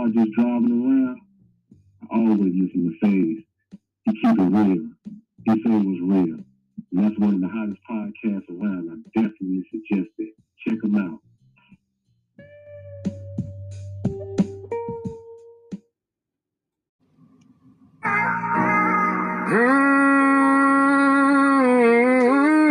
[0.00, 1.20] car just driving around,
[2.10, 3.44] I always listen to Phaze.
[4.04, 4.88] He keep it real.
[5.44, 6.38] He say it was real.
[6.92, 8.90] And that's one of the hottest podcasts around.
[8.90, 10.34] I definitely suggest it.
[10.66, 11.20] Check him out.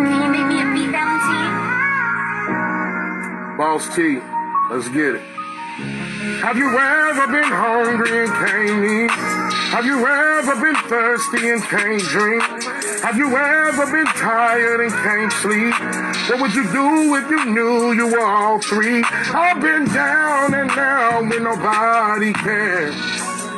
[0.06, 1.56] Can you make me a beat, Valentine?
[3.58, 4.20] Boss T,
[4.72, 5.22] let's get it.
[6.42, 9.12] Have you ever been hungry and can't eat?
[9.76, 12.42] Have you ever been thirsty and can't drink?
[13.04, 15.74] Have you ever been tired and can't sleep?
[16.30, 19.04] What would you do if you knew you were all three?
[19.06, 22.96] I've been down and down when nobody cares.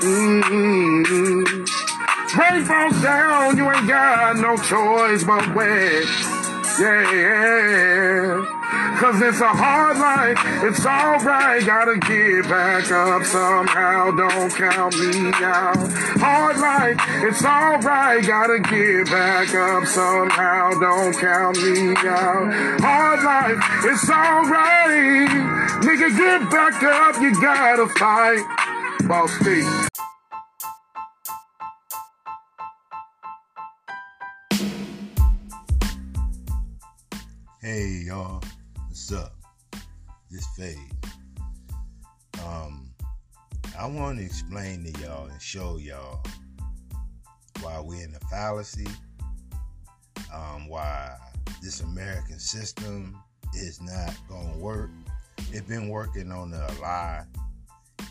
[0.01, 1.63] Mm-hmm.
[2.39, 5.47] Rain falls down, you ain't got no choice but.
[6.79, 8.50] Yeah, yeah.
[9.01, 15.31] Cause it's a hard life, it's alright, gotta get back up somehow, don't count me
[15.41, 15.75] out.
[16.21, 22.53] Hard life, it's alright, gotta get back up somehow, don't count me out.
[22.79, 25.29] Hard life, it's alright,
[25.81, 28.45] nigga get back up, you gotta fight.
[29.07, 29.65] Boss T.
[37.61, 38.43] Hey y'all,
[38.91, 39.33] what's up?
[40.29, 40.75] This phaze.
[42.45, 42.91] Um,
[43.79, 46.21] I want to explain to y'all and show y'all
[47.61, 48.87] why we're in a fallacy.
[50.33, 51.15] Um, why
[51.61, 53.17] this American system
[53.53, 54.89] is not gonna work.
[55.53, 57.23] It's been working on a lie,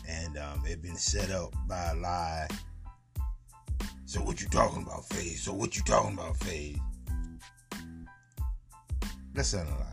[0.09, 2.47] and um, it's been set up by a lie.
[4.07, 5.37] So what you talking about, phaze?
[5.37, 6.79] So what you talking about, phaze?
[9.35, 9.90] Let's analyze.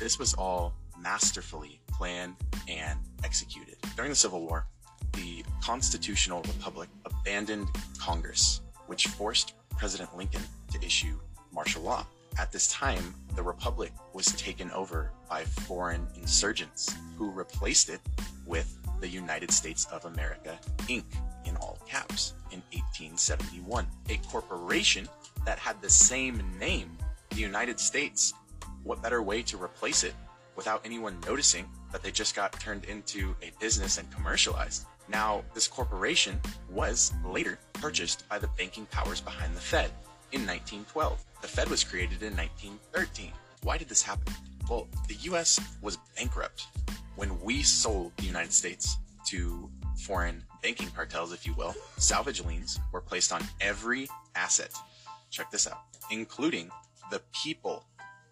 [0.00, 2.34] This was all masterfully planned
[2.66, 3.76] and executed.
[3.96, 4.66] During the Civil War,
[5.12, 7.68] the Constitutional Republic abandoned
[7.98, 10.40] Congress, which forced President Lincoln
[10.72, 11.20] to issue
[11.52, 12.06] martial law.
[12.38, 18.00] At this time, the Republic was taken over by foreign insurgents who replaced it
[18.46, 21.04] with the United States of America, Inc.,
[21.44, 23.86] in all caps, in 1871.
[24.08, 25.06] A corporation
[25.44, 26.96] that had the same name,
[27.30, 28.32] the United States.
[28.82, 30.14] What better way to replace it
[30.56, 34.86] without anyone noticing that they just got turned into a business and commercialized?
[35.08, 39.90] Now, this corporation was later purchased by the banking powers behind the Fed
[40.32, 41.24] in 1912.
[41.42, 43.32] The Fed was created in 1913.
[43.62, 44.32] Why did this happen?
[44.68, 46.66] Well, the US was bankrupt
[47.16, 48.96] when we sold the United States
[49.26, 51.74] to foreign banking cartels, if you will.
[51.98, 54.72] Salvage liens were placed on every asset.
[55.30, 56.70] Check this out, including
[57.10, 57.84] the people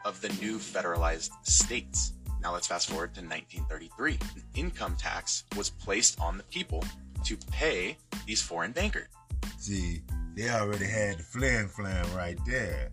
[0.04, 2.12] of the new federalized states.
[2.40, 4.12] Now let's fast forward to 1933.
[4.37, 6.84] An income tax was placed on the people
[7.25, 7.96] to pay
[8.26, 9.08] these foreign bankers.
[9.58, 10.02] See,
[10.34, 12.90] they already had the flim flam right there.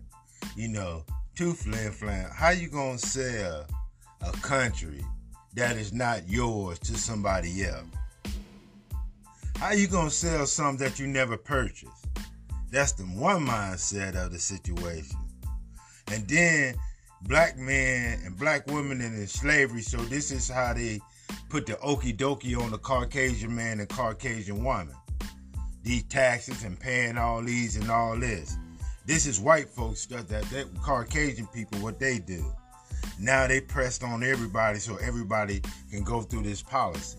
[0.56, 1.04] You know,
[1.36, 2.30] two flim flam.
[2.32, 3.66] How you gonna sell
[4.22, 5.04] a country
[5.54, 7.86] that is not yours to somebody else?
[9.56, 12.06] How you gonna sell something that you never purchased?
[12.70, 15.16] That's the one mindset of the situation.
[16.08, 16.74] And then
[17.22, 19.82] black men and black women in slavery.
[19.82, 21.00] So this is how they
[21.48, 24.94] put the okie dokie on the Caucasian man and Caucasian woman.
[25.82, 28.56] These taxes and paying all these and all this.
[29.06, 32.44] This is white folks stuff that, that Caucasian people what they do.
[33.20, 37.18] Now they pressed on everybody so everybody can go through this policy.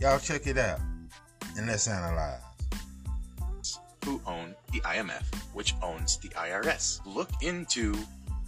[0.00, 0.80] Y'all check it out
[1.56, 2.40] and let's analyze.
[4.04, 5.22] who own the IMF,
[5.54, 7.00] which owns the IRS.
[7.06, 7.94] Look into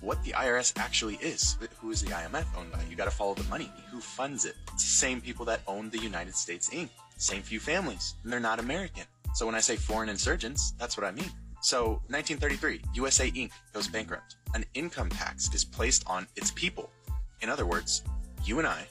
[0.04, 1.56] what the IRS actually is.
[1.80, 2.80] Who is the IMF owned by?
[2.88, 3.72] You got to follow the money.
[3.90, 4.54] Who funds it?
[4.74, 6.90] It's the same people that own the United States Inc.
[7.16, 9.04] Same few families, and they're not American.
[9.34, 11.30] So when I say foreign insurgents, that's what I mean.
[11.60, 13.50] So 1933, USA Inc.
[13.72, 14.36] goes bankrupt.
[14.54, 16.90] An income tax is placed on its people.
[17.40, 18.02] In other words,
[18.44, 18.86] you and I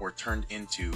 [0.00, 0.92] were turned into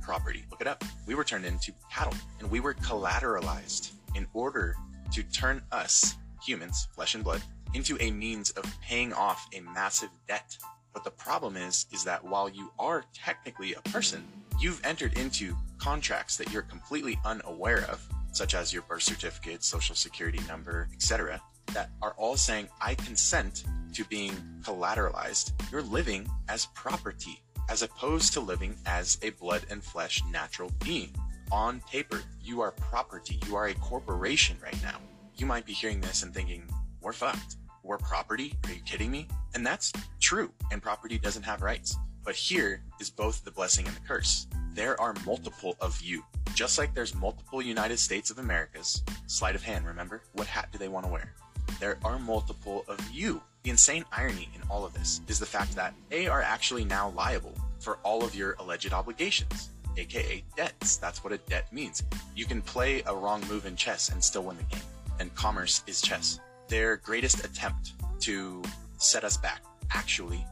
[0.00, 0.44] property.
[0.50, 0.82] Look it up.
[1.06, 4.76] We were turned into cattle and we were collateralized in order
[5.12, 7.42] to turn us, humans, flesh and blood,
[7.74, 10.56] into a means of paying off a massive debt.
[10.92, 14.26] But the problem is, is that while you are technically a person,
[14.60, 19.94] you've entered into contracts that you're completely unaware of, such as your birth certificate, social
[19.94, 21.40] security number, etc.,
[21.74, 23.64] that are all saying, I consent
[23.94, 24.32] to being
[24.62, 25.52] collateralized.
[25.70, 31.14] You're living as property as opposed to living as a blood and flesh natural being.
[31.50, 33.38] On paper, you are property.
[33.46, 34.98] You are a corporation right now.
[35.36, 36.68] You might be hearing this and thinking,
[37.00, 37.56] we're fucked.
[37.82, 38.54] We're property?
[38.64, 39.26] Are you kidding me?
[39.54, 40.52] And that's true.
[40.70, 41.96] And property doesn't have rights.
[42.24, 44.46] But here is both the blessing and the curse.
[44.74, 46.24] There are multiple of you.
[46.54, 49.02] Just like there's multiple United States of Americas.
[49.26, 50.22] Sleight of hand, remember?
[50.32, 51.34] What hat do they want to wear?
[51.80, 53.42] There are multiple of you.
[53.64, 57.10] The insane irony in all of this is the fact that they are actually now
[57.10, 60.96] liable for all of your alleged obligations, aka debts.
[60.96, 62.04] That's what a debt means.
[62.36, 64.84] You can play a wrong move in chess and still win the game.
[65.18, 66.38] And commerce is chess.
[66.72, 68.62] Their greatest attempt to
[68.96, 69.60] set us back
[69.90, 70.42] actually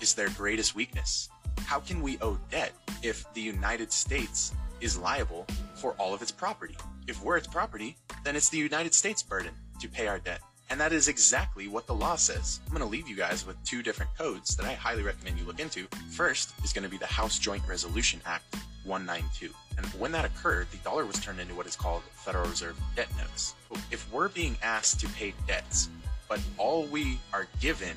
[0.00, 1.28] is their greatest weakness.
[1.66, 2.70] How can we owe debt
[3.02, 6.76] if the United States is liable for all of its property?
[7.08, 9.50] If we're its property, then it's the United States' burden
[9.80, 10.42] to pay our debt.
[10.70, 12.60] And that is exactly what the law says.
[12.68, 15.44] I'm going to leave you guys with two different codes that I highly recommend you
[15.44, 15.88] look into.
[16.12, 18.44] First is going to be the House Joint Resolution Act
[18.84, 19.52] 192.
[19.76, 23.08] And when that occurred, the dollar was turned into what is called Federal Reserve debt
[23.16, 23.54] notes.
[23.90, 25.88] If we're being asked to pay debts,
[26.28, 27.96] but all we are given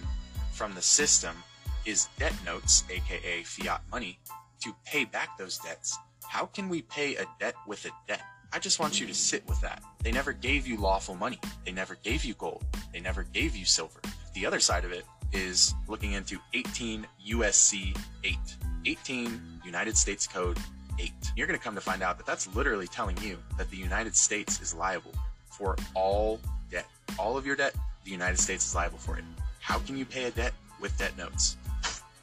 [0.52, 1.36] from the system
[1.86, 4.20] is debt notes, aka fiat money,
[4.62, 5.98] to pay back those debts,
[6.28, 8.22] how can we pay a debt with a debt?
[8.52, 9.84] I just want you to sit with that.
[10.04, 11.40] They never gave you lawful money.
[11.66, 12.66] They never gave you gold.
[12.94, 14.00] They never gave you silver.
[14.34, 18.38] The other side of it is looking into 18 USC 8.
[18.86, 20.58] 18 United States Code
[21.00, 21.12] 8.
[21.36, 24.16] You're going to come to find out that that's literally telling you that the United
[24.16, 25.14] States is liable
[25.50, 26.40] for all
[26.72, 26.86] debt.
[27.18, 29.24] All of your debt, the United States is liable for it.
[29.60, 31.58] How can you pay a debt with debt notes?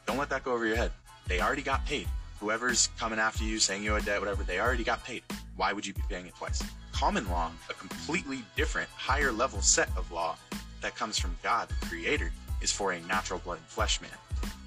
[0.05, 0.91] Don't let that go over your head.
[1.27, 2.07] They already got paid.
[2.39, 5.23] Whoever's coming after you saying you owe a debt, whatever, they already got paid.
[5.55, 6.61] Why would you be paying it twice?
[6.91, 10.35] Common law, a completely different, higher level set of law
[10.81, 12.31] that comes from God, the Creator,
[12.61, 14.11] is for a natural blood and flesh man.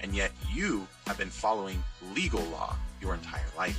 [0.01, 1.83] And yet you have been following
[2.15, 3.79] legal law your entire life.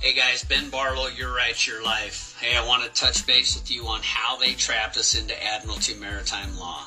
[0.00, 2.36] Hey guys, Ben Barlow, Your Rights, Your Life.
[2.38, 5.94] Hey, I want to touch base with you on how they trapped us into Admiralty
[5.94, 6.84] Maritime Law.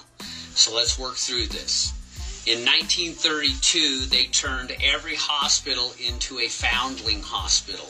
[0.53, 1.93] So let's work through this.
[2.45, 7.87] In 1932, they turned every hospital into a foundling hospital.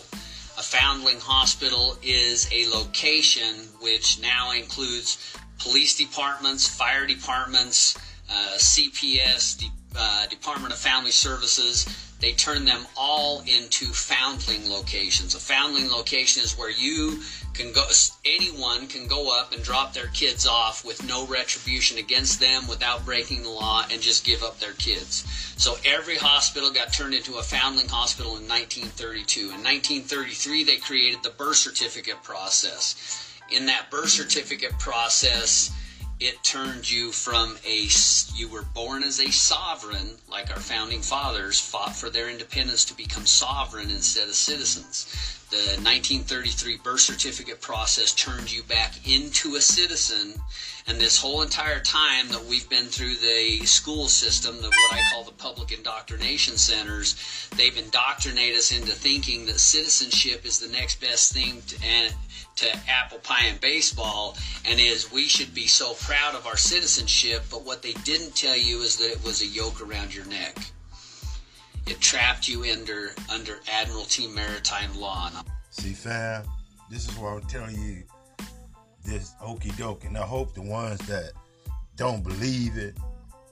[0.58, 7.98] A foundling hospital is a location which now includes police departments, fire departments,
[8.32, 11.86] uh, CPS, De- uh, Department of Family Services.
[12.20, 15.36] They turn them all into foundling locations.
[15.36, 17.22] A foundling location is where you
[17.54, 17.86] can go,
[18.26, 23.06] anyone can go up and drop their kids off with no retribution against them without
[23.06, 25.26] breaking the law and just give up their kids.
[25.58, 29.40] So every hospital got turned into a foundling hospital in 1932.
[29.42, 32.96] In 1933, they created the birth certificate process.
[33.52, 35.72] In that birth certificate process,
[36.20, 37.88] it turned you from a
[38.36, 42.96] you were born as a sovereign like our founding fathers fought for their independence to
[42.96, 49.62] become sovereign instead of citizens the 1933 birth certificate process turned you back into a
[49.62, 50.34] citizen.
[50.88, 55.02] And this whole entire time that we've been through the school system the what i
[55.12, 61.02] call the public indoctrination centers they've indoctrinated us into thinking that citizenship is the next
[61.02, 62.14] best thing to, and
[62.56, 67.44] to apple pie and baseball and is we should be so proud of our citizenship
[67.52, 70.58] but what they didn't tell you is that it was a yoke around your neck
[71.90, 75.30] it trapped you under under admiralty maritime law
[75.80, 76.44] See, fam,
[76.90, 78.04] this is why I'm telling you.
[79.06, 81.32] This okey doke, and I hope the ones that
[81.96, 82.98] don't believe it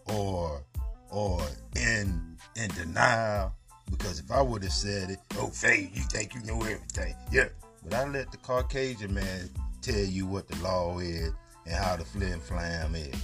[0.08, 0.64] or
[1.12, 1.42] or
[1.76, 3.54] in in denial,
[3.90, 7.50] because if I would have said it, oh, Faye, you think you know everything, yeah.
[7.84, 9.50] But I let the Caucasian man
[9.82, 11.32] tell you what the law is
[11.66, 13.16] and how the flim flam is.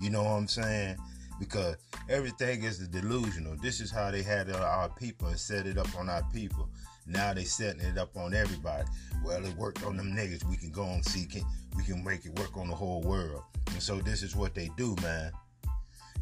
[0.00, 0.96] You know what I'm saying?
[1.44, 1.76] Because
[2.08, 3.56] everything is delusional.
[3.62, 6.22] This is how they had it on our people and set it up on our
[6.32, 6.68] people.
[7.06, 8.84] Now they setting it up on everybody.
[9.24, 10.48] Well, it worked on them niggas.
[10.48, 11.26] We can go and see.
[11.26, 11.42] Can,
[11.76, 13.42] we can make it work on the whole world.
[13.72, 15.32] And so this is what they do, man.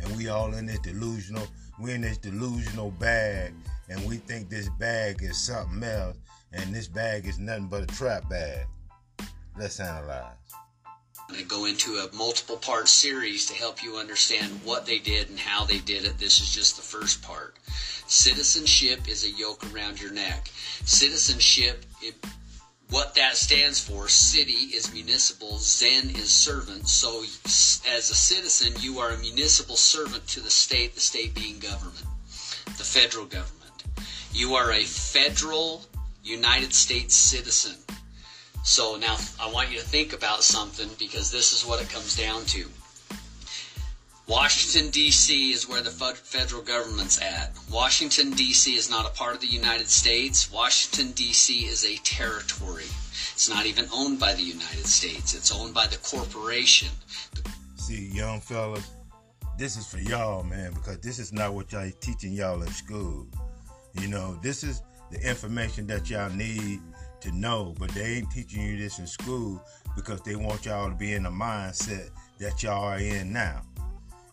[0.00, 1.46] And we all in this delusional.
[1.80, 3.54] We in this delusional bag,
[3.88, 6.16] and we think this bag is something else,
[6.52, 8.66] and this bag is nothing but a trap bag.
[9.58, 10.36] Let's analyze.
[11.36, 15.38] I go into a multiple part series to help you understand what they did and
[15.38, 16.18] how they did it.
[16.18, 17.56] This is just the first part.
[18.06, 20.50] Citizenship is a yoke around your neck.
[20.84, 22.14] Citizenship, it,
[22.90, 26.88] what that stands for, city is municipal, Zen is servant.
[26.88, 27.22] So,
[27.90, 32.04] as a citizen, you are a municipal servant to the state, the state being government,
[32.66, 33.84] the federal government.
[34.34, 35.82] You are a federal
[36.22, 37.76] United States citizen.
[38.62, 42.16] So now I want you to think about something because this is what it comes
[42.16, 42.66] down to.
[44.28, 45.52] Washington, D.C.
[45.52, 47.52] is where the federal government's at.
[47.70, 48.76] Washington, D.C.
[48.76, 50.50] is not a part of the United States.
[50.50, 51.66] Washington, D.C.
[51.66, 52.84] is a territory.
[53.34, 56.88] It's not even owned by the United States, it's owned by the corporation.
[57.76, 58.88] See, young fellas,
[59.58, 63.26] this is for y'all, man, because this is not what y'all teaching y'all in school.
[64.00, 66.80] You know, this is the information that y'all need
[67.22, 69.62] to know, but they ain't teaching you this in school
[69.94, 73.62] because they want y'all to be in the mindset that y'all are in now.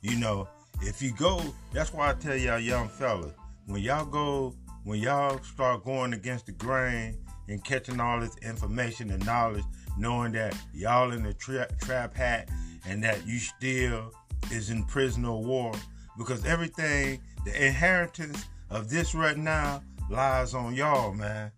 [0.02, 0.48] You know,
[0.82, 1.42] if you go,
[1.72, 3.34] that's why I tell y'all young fellas,
[3.68, 7.18] when y'all go, when y'all start going against the grain
[7.48, 9.66] and catching all this information and knowledge,
[9.98, 12.50] knowing that y'all in the tra- trap hat
[12.88, 14.12] and that you still
[14.52, 15.74] is in prison or war,
[16.18, 21.52] because everything, the inheritance of this right now lies on y'all, man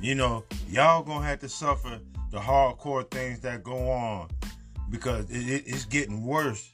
[0.00, 4.28] you know, y'all gonna have to suffer the hardcore things that go on
[4.90, 6.70] because it, it, it's getting worse.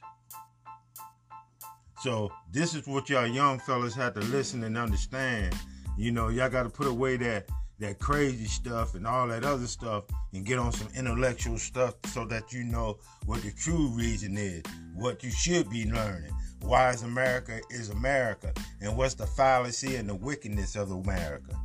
[2.01, 5.55] So this is what y'all young fellas have to listen and understand.
[5.97, 7.47] You know, y'all got to put away that
[7.81, 12.25] that crazy stuff and all that other stuff and get on some intellectual stuff so
[12.25, 14.61] that you know what the true reason is,
[14.93, 16.31] what you should be learning.
[16.61, 21.59] Why is America is America and what's the fallacy and the wickedness of America.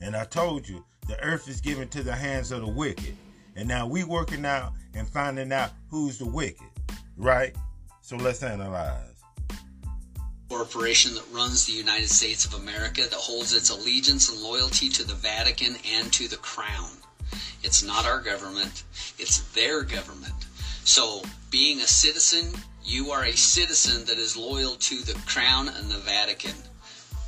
[0.00, 3.16] And I told you, the earth is given to the hands of the wicked.
[3.56, 6.68] And now we working out and finding out who's the wicked,
[7.16, 7.54] right?
[8.00, 9.24] So let's analyze.
[10.48, 15.04] Corporation that runs the United States of America that holds its allegiance and loyalty to
[15.04, 16.90] the Vatican and to the crown.
[17.64, 18.84] It's not our government,
[19.18, 20.34] it's their government.
[20.84, 22.52] So, being a citizen,
[22.84, 26.54] you are a citizen that is loyal to the crown and the Vatican.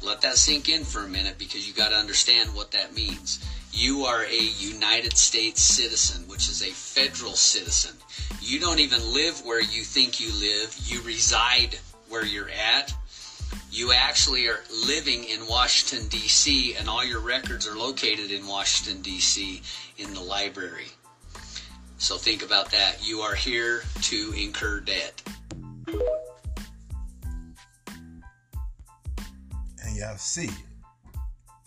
[0.02, 3.44] Let that sink in for a minute because you got to understand what that means.
[3.72, 7.96] You are a United States citizen, which is a federal citizen.
[8.40, 10.76] You don't even live where you think you live.
[10.84, 11.78] You reside
[12.10, 12.94] where you're at.
[13.70, 19.00] You actually are living in Washington, D.C., and all your records are located in Washington,
[19.00, 19.62] D.C.,
[19.96, 20.88] in the library.
[21.96, 22.98] So think about that.
[23.00, 25.22] You are here to incur debt.
[29.82, 30.50] And y'all see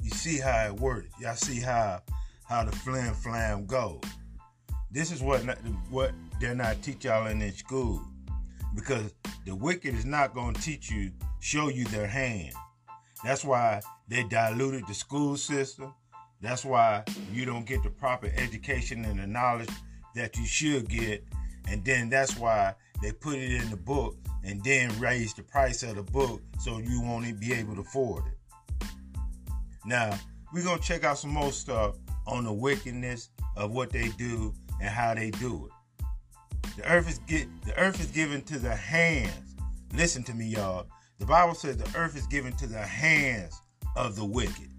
[0.06, 1.10] you see how it works.
[1.20, 2.00] Y'all see how
[2.44, 4.02] how the flim flam goes.
[4.92, 5.42] This is what
[5.90, 8.06] what they're not teach y'all in their school,
[8.76, 12.54] because the wicked is not going to teach you, show you their hand.
[13.24, 15.92] That's why they diluted the school system.
[16.40, 19.72] That's why you don't get the proper education and the knowledge
[20.14, 21.24] that you should get.
[21.68, 25.82] And then that's why they put it in the book and then raise the price
[25.82, 28.35] of the book so you won't be able to afford it.
[29.86, 30.18] Now,
[30.54, 31.96] we're going to check out some more stuff
[32.28, 35.72] on the wickedness of what they do and how they do it.
[36.78, 39.56] The earth is get the earth is given to the hands.
[39.94, 40.88] Listen to me, y'all.
[41.20, 43.62] The Bible says the earth is given to the hands
[43.96, 44.70] of the wicked.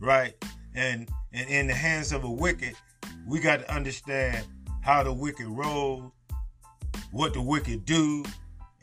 [0.00, 0.34] Right?
[0.74, 2.74] And and in the hands of a wicked,
[3.26, 4.46] we got to understand
[4.82, 6.12] how the wicked roll,
[7.12, 8.24] what the wicked do,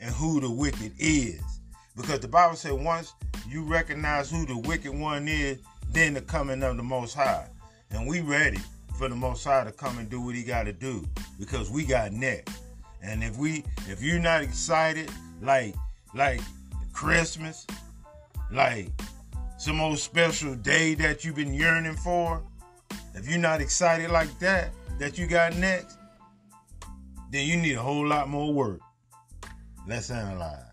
[0.00, 1.57] and who the wicked is.
[1.98, 3.12] Because the Bible said once
[3.50, 5.58] you recognize who the wicked one is,
[5.90, 7.48] then the coming of the Most High.
[7.90, 8.60] And we ready
[8.96, 11.04] for the Most High to come and do what He got to do
[11.40, 12.62] because we got next.
[13.02, 15.10] And if we, if you're not excited,
[15.42, 15.74] like,
[16.14, 16.40] like
[16.92, 17.66] Christmas,
[18.52, 18.90] like
[19.58, 22.42] some old special day that you've been yearning for,
[23.14, 25.98] if you're not excited like that, that you got next,
[27.32, 28.80] then you need a whole lot more work.
[29.86, 30.67] Let's analyze.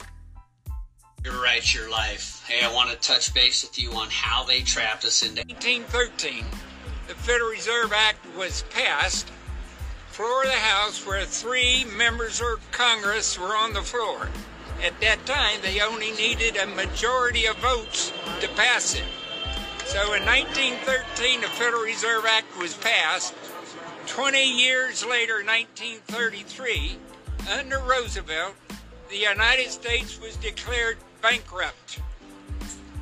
[1.27, 2.45] Right, your life.
[2.47, 6.45] Hey, I want to touch base with you on how they trapped us into 1913.
[7.07, 9.31] The Federal Reserve Act was passed.
[10.09, 14.29] Floor of the House, where three members of Congress were on the floor.
[14.83, 19.03] At that time, they only needed a majority of votes to pass it.
[19.85, 23.33] So in 1913, the Federal Reserve Act was passed.
[24.05, 26.97] 20 years later, 1933,
[27.57, 28.53] under Roosevelt,
[29.09, 30.97] the United States was declared
[31.29, 32.01] bankrupt.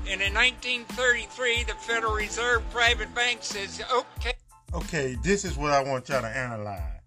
[0.08, 4.34] And in 1933, the Federal Reserve private bank says, okay.
[4.74, 7.02] Okay, this is what I want y'all to analyze.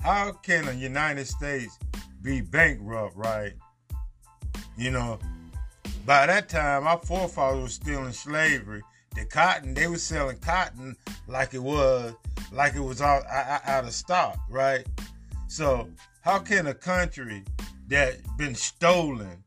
[0.00, 1.78] How can the United States
[2.22, 3.54] be bankrupt, right?
[4.78, 5.18] You know,
[6.06, 8.82] by that time, our forefathers were still in slavery.
[9.16, 12.14] The cotton, they were selling cotton like it was,
[12.52, 14.86] like it was out, out of stock, right?
[15.48, 15.88] So,
[16.22, 17.42] how can a country
[17.88, 19.43] that been stolen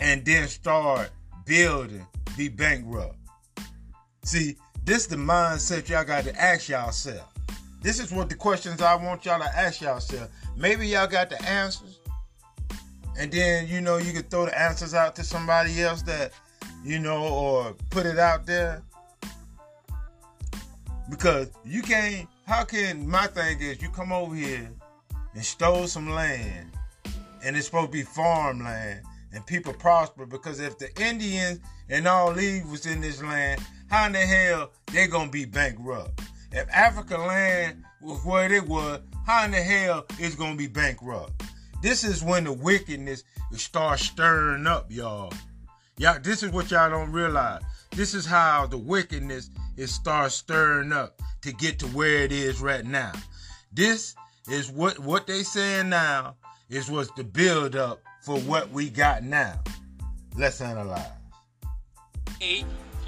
[0.00, 1.10] and then start
[1.46, 3.16] building be bankrupt?
[4.24, 7.32] See, this the mindset y'all got to ask yourself.
[7.82, 10.28] This is what the questions I want y'all to ask yourself.
[10.56, 11.98] Maybe y'all got the answers,
[13.18, 16.32] and then you know you could throw the answers out to somebody else that
[16.84, 18.82] you know or put it out there
[21.10, 24.70] because you can't how can my thing is you come over here
[25.34, 26.70] and stole some land
[27.44, 29.00] and it's supposed to be farmland
[29.32, 34.06] and people prosper because if the indians and all leave was in this land how
[34.06, 36.20] in the hell they gonna be bankrupt
[36.52, 41.42] if africa land was where it was how in the hell is gonna be bankrupt
[41.82, 43.24] this is when the wickedness
[43.56, 45.32] starts stirring up, y'all.
[45.96, 47.62] Y'all, this is what y'all don't realize.
[47.92, 52.60] This is how the wickedness is start stirring up to get to where it is
[52.60, 53.12] right now.
[53.72, 54.14] This
[54.50, 56.36] is what what they saying now
[56.68, 59.58] is what's the build up for what we got now.
[60.38, 61.02] Let's analyze.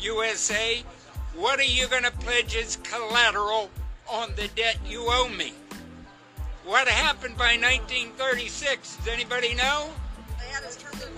[0.01, 0.83] USA,
[1.37, 3.71] what are you going to pledge as collateral
[4.11, 5.53] on the debt you owe me?
[6.65, 8.97] What happened by 1936?
[8.97, 9.91] Does anybody know?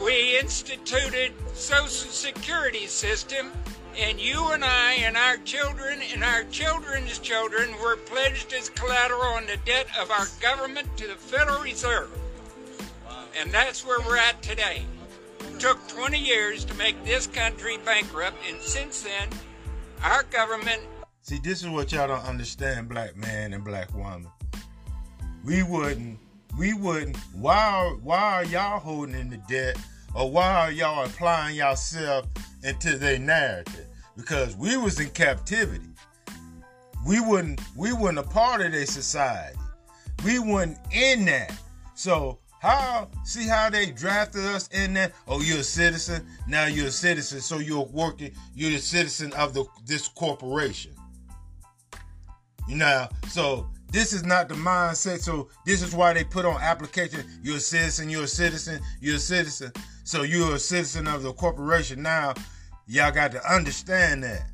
[0.04, 3.52] We instituted Social Security system,
[3.98, 9.22] and you and I and our children and our children's children were pledged as collateral
[9.22, 12.10] on the debt of our government to the Federal Reserve.
[13.40, 14.84] And that's where we're at today.
[15.40, 19.28] It took 20 years to make this country bankrupt, and since then,
[20.02, 20.80] our government.
[21.22, 24.30] See, this is what y'all don't understand, black man and black woman
[25.44, 26.18] we wouldn't
[26.58, 29.76] we wouldn't why are, why are y'all holding in the debt
[30.14, 32.26] or why are y'all applying yourself
[32.62, 35.90] into their narrative because we was in captivity
[37.06, 39.58] we wouldn't we weren't a part of their society
[40.24, 41.52] we weren't in that
[41.94, 46.86] so how see how they drafted us in there oh you're a citizen now you're
[46.86, 50.92] a citizen so you're working you're a citizen of the this corporation
[52.66, 55.20] you know so this is not the mindset.
[55.20, 57.24] So this is why they put on application.
[57.44, 58.10] You're a citizen.
[58.10, 58.80] You're a citizen.
[59.00, 59.70] You're a citizen.
[60.02, 62.02] So you're a citizen of the corporation.
[62.02, 62.34] Now,
[62.88, 64.50] y'all got to understand that.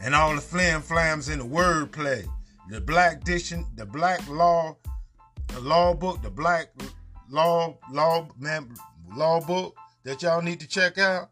[0.00, 2.26] And all the flim flams in the wordplay,
[2.68, 4.76] the black diction, the black law,
[5.48, 6.68] the law book, the black
[7.28, 8.74] law law man
[9.14, 11.30] law book that y'all need to check out.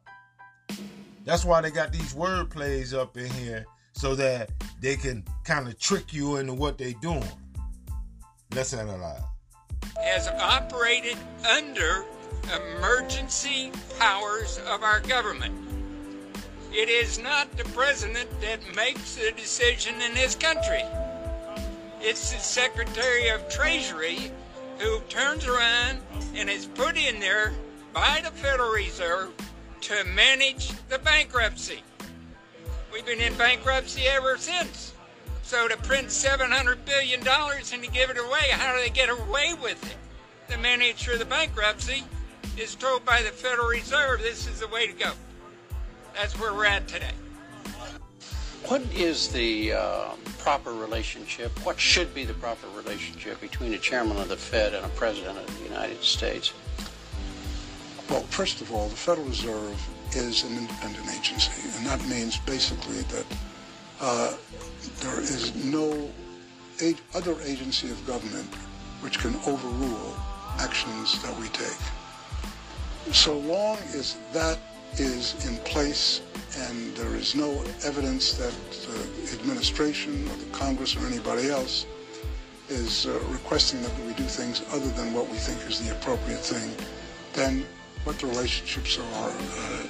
[1.25, 5.69] That's why they got these word plays up in here so that they can kind
[5.69, 7.23] of trick you into what they're doing.
[8.55, 9.23] Let's analyze.
[10.03, 11.17] Has operated
[11.49, 12.05] under
[12.77, 15.55] emergency powers of our government.
[16.73, 20.83] It is not the president that makes the decision in this country.
[22.05, 24.33] It's the Secretary of Treasury
[24.81, 26.01] who turns around
[26.35, 27.53] and is put in there
[27.93, 29.31] by the Federal Reserve
[29.83, 31.81] to manage the bankruptcy.
[32.93, 34.95] We've been in bankruptcy ever since.
[35.45, 39.55] So to print $700 billion and to give it away, how do they get away
[39.63, 39.97] with it?
[40.53, 42.03] The manager of the bankruptcy
[42.59, 45.13] is told by the Federal Reserve this is the way to go.
[46.17, 47.13] That's where we're at today.
[48.67, 51.51] What is the uh, proper relationship?
[51.65, 55.39] What should be the proper relationship between a chairman of the Fed and a president
[55.39, 56.53] of the United States?
[58.09, 59.77] Well, first of all, the Federal Reserve
[60.15, 63.27] is an independent agency, and that means basically that
[64.01, 64.35] uh,
[65.01, 66.11] there is no
[67.15, 68.47] other agency of government
[69.01, 70.17] which can overrule
[70.59, 71.79] actions that we take.
[73.13, 74.59] So long as that
[74.99, 76.21] is in place
[76.59, 81.87] and there is no evidence that the administration or the Congress or anybody else
[82.69, 86.41] is uh, requesting that we do things other than what we think is the appropriate
[86.41, 86.71] thing,
[87.33, 87.65] then
[88.05, 89.87] what the relationships are uh,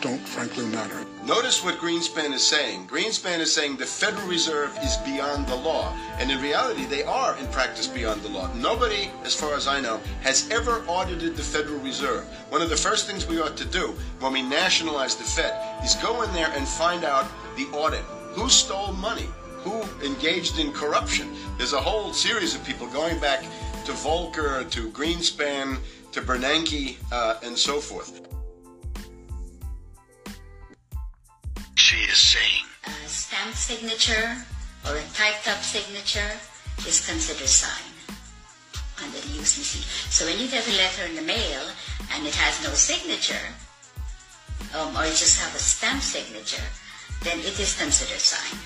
[0.00, 1.04] don't frankly matter.
[1.24, 2.86] Notice what Greenspan is saying.
[2.86, 5.92] Greenspan is saying the Federal Reserve is beyond the law.
[6.18, 8.52] And in reality, they are in practice beyond the law.
[8.54, 12.24] Nobody, as far as I know, has ever audited the Federal Reserve.
[12.48, 15.94] One of the first things we ought to do when we nationalize the Fed is
[15.96, 18.04] go in there and find out the audit.
[18.34, 19.26] Who stole money?
[19.64, 21.34] Who engaged in corruption?
[21.56, 23.42] There's a whole series of people going back
[23.84, 25.78] to Volcker, to Greenspan,
[26.12, 28.27] to Bernanke, uh, and so forth.
[31.88, 34.36] She is saying A stamp signature
[34.84, 36.36] or a typed up signature
[36.84, 37.96] is considered signed
[39.00, 39.80] under the UCC.
[40.12, 41.64] So when you get a letter in the mail
[42.12, 43.40] and it has no signature,
[44.76, 46.68] um, or you just have a stamp signature,
[47.24, 48.60] then it is considered signed.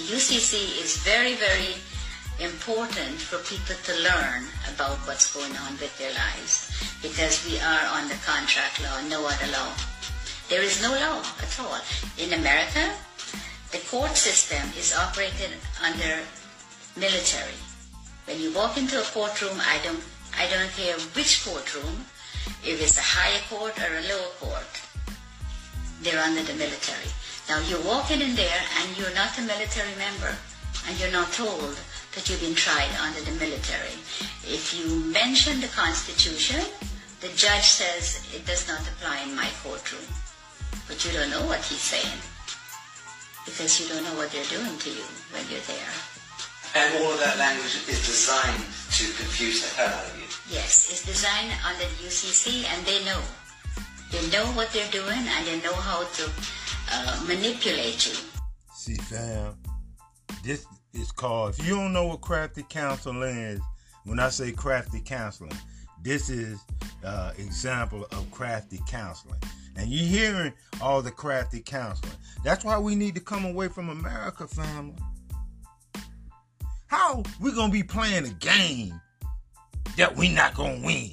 [0.00, 1.76] The UCC is very, very
[2.40, 6.72] important for people to learn about what's going on with their lives
[7.04, 9.93] because we are on the contract law, no other law.
[10.48, 11.80] There is no law at all.
[12.18, 12.92] In America,
[13.72, 15.50] the court system is operated
[15.82, 16.20] under
[16.96, 17.58] military.
[18.26, 20.02] When you walk into a courtroom, I don't,
[20.36, 22.04] I don't care which courtroom,
[22.62, 24.72] if it's a higher court or a lower court,
[26.02, 27.08] they're under the military.
[27.48, 30.36] Now you're walking in there and you're not a military member
[30.86, 31.76] and you're not told
[32.14, 33.96] that you've been tried under the military.
[34.44, 36.60] If you mention the Constitution,
[37.20, 40.04] the judge says it does not apply in my courtroom.
[40.86, 42.20] But you don't know what he's saying
[43.44, 45.94] because you don't know what they're doing to you when you're there.
[46.76, 50.26] And all of that language is designed to confuse the hell out of you.
[50.50, 53.20] Yes, it's designed under the UCC and they know.
[54.10, 56.30] They know what they're doing and they know how to
[56.92, 58.16] uh, manipulate you.
[58.74, 59.56] See, fam,
[60.42, 63.60] this is called, if you don't know what crafty counseling is,
[64.04, 65.56] when I say crafty counseling,
[66.02, 66.60] this is
[67.04, 69.40] uh, example of crafty counseling.
[69.76, 72.12] And you're hearing all the crafty counseling.
[72.44, 74.94] That's why we need to come away from America, family.
[76.86, 79.00] How we gonna be playing a game
[79.96, 81.12] that we not gonna win?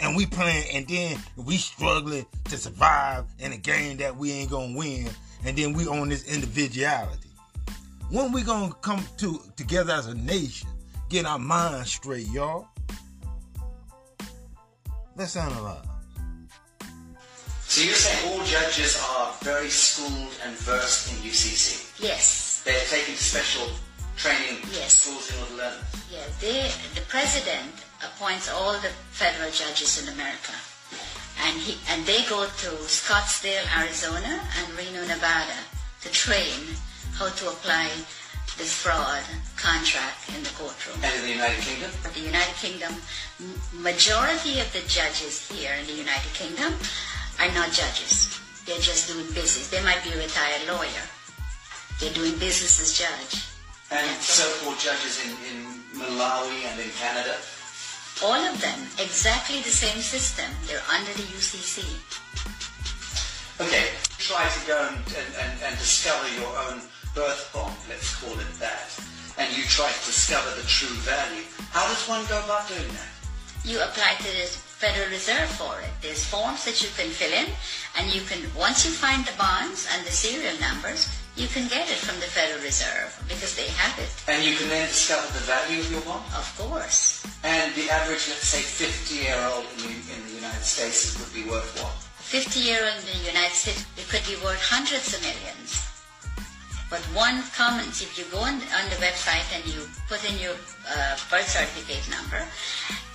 [0.00, 4.50] And we playing, and then we struggling to survive in a game that we ain't
[4.50, 5.08] gonna win,
[5.44, 7.28] and then we own this individuality.
[8.10, 10.68] When we gonna come to together as a nation,
[11.08, 12.68] get our minds straight, y'all?
[15.14, 15.91] Let's analyze.
[17.72, 21.88] So you're saying all judges are very schooled and versed in UCC?
[22.04, 22.60] Yes.
[22.66, 23.64] They're taking special
[24.14, 25.00] training Yes.
[25.00, 25.78] schools in order to learn.
[26.12, 27.72] Yeah, they, the president
[28.04, 30.52] appoints all the federal judges in America.
[31.48, 35.56] And, he, and they go to Scottsdale, Arizona and Reno, Nevada
[36.02, 36.76] to train
[37.16, 37.88] how to apply
[38.60, 39.24] this fraud
[39.56, 41.00] contract in the courtroom.
[41.02, 41.90] And in the United Kingdom?
[42.12, 42.92] The United Kingdom,
[43.72, 46.76] majority of the judges here in the United Kingdom
[47.40, 48.40] are not judges.
[48.66, 49.70] They're just doing business.
[49.70, 51.04] They might be a retired lawyer.
[51.98, 53.46] They're doing business as judge.
[53.90, 57.36] And so-called judges in, in Malawi and in Canada?
[58.24, 60.50] All of them, exactly the same system.
[60.66, 61.82] They're under the UCC.
[63.60, 63.86] Okay,
[64.18, 64.98] try to go and,
[65.38, 66.80] and, and, discover your own
[67.14, 68.90] birth bomb, let's call it that.
[69.38, 71.44] And you try to discover the true value.
[71.70, 73.12] How does one go about doing that?
[73.64, 74.48] You apply to the
[74.82, 75.94] Federal Reserve for it.
[76.02, 77.46] There's forms that you can fill in,
[77.94, 81.06] and you can, once you find the bonds and the serial numbers,
[81.38, 84.10] you can get it from the Federal Reserve because they have it.
[84.26, 86.26] And you can then discover the value of your bond?
[86.34, 87.22] Of course.
[87.46, 91.70] And the average, let's say, 50-year-old in the, in the United States would be worth
[91.78, 91.94] what?
[92.26, 95.91] 50 year old in the United States, it could be worth hundreds of millions.
[96.92, 100.52] But one comment, if you go on, on the website and you put in your
[100.84, 102.44] uh, birth certificate number,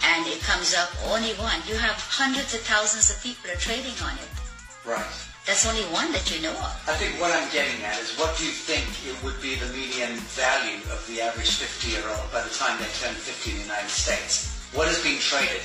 [0.02, 3.94] and it comes up only one, you have hundreds of thousands of people are trading
[4.02, 4.34] on it.
[4.82, 5.06] Right.
[5.46, 6.74] That's only one that you know of.
[6.90, 9.70] I think what I'm getting at is what do you think it would be the
[9.70, 13.94] median value of the average 50-year-old by the time they turn 50 in the United
[13.94, 14.58] States?
[14.74, 15.62] What is being traded?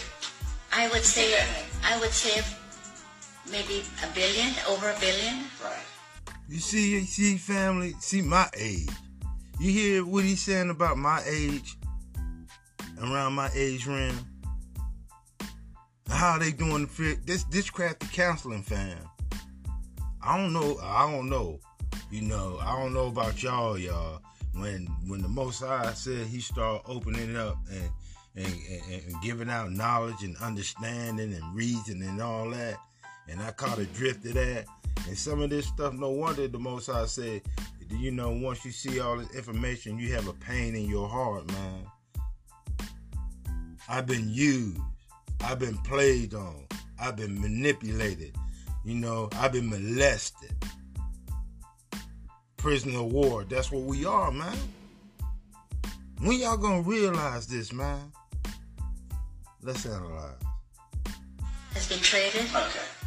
[0.68, 1.32] I would say,
[1.80, 2.44] I would say
[3.48, 5.48] maybe a billion, over a billion.
[5.64, 5.80] Right.
[6.52, 8.90] You see, you see, family, see my age.
[9.58, 11.78] You hear what he's saying about my age,
[13.00, 14.18] around my age range.
[16.10, 16.90] How they doing?
[17.24, 18.98] This this crafty counseling, fam.
[20.22, 20.78] I don't know.
[20.82, 21.58] I don't know.
[22.10, 24.20] You know, I don't know about y'all, y'all.
[24.52, 27.90] When when the Most High said He start opening it up and
[28.36, 28.54] and,
[28.90, 32.76] and, and giving out knowledge and understanding and reason and all that,
[33.28, 34.66] and I caught a drift of that.
[35.08, 37.42] And some of this stuff, no wonder the Most High said,
[37.90, 41.46] you know, once you see all this information, you have a pain in your heart,
[41.48, 41.86] man.
[43.88, 44.80] I've been used.
[45.40, 46.66] I've been played on.
[47.00, 48.36] I've been manipulated.
[48.84, 50.54] You know, I've been molested.
[52.56, 53.44] Prisoner of war.
[53.44, 54.56] That's what we are, man.
[56.20, 58.12] When y'all gonna realize this, man?
[59.62, 60.34] Let's analyze.
[61.74, 62.42] Has been traded.
[62.54, 63.01] Okay.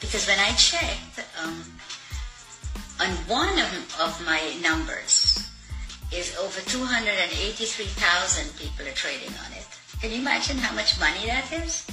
[0.00, 1.62] Because when I checked, um,
[3.00, 5.48] on one of, of my numbers
[6.12, 9.66] is over 283,000 people are trading on it.
[10.00, 11.86] Can you imagine how much money that is?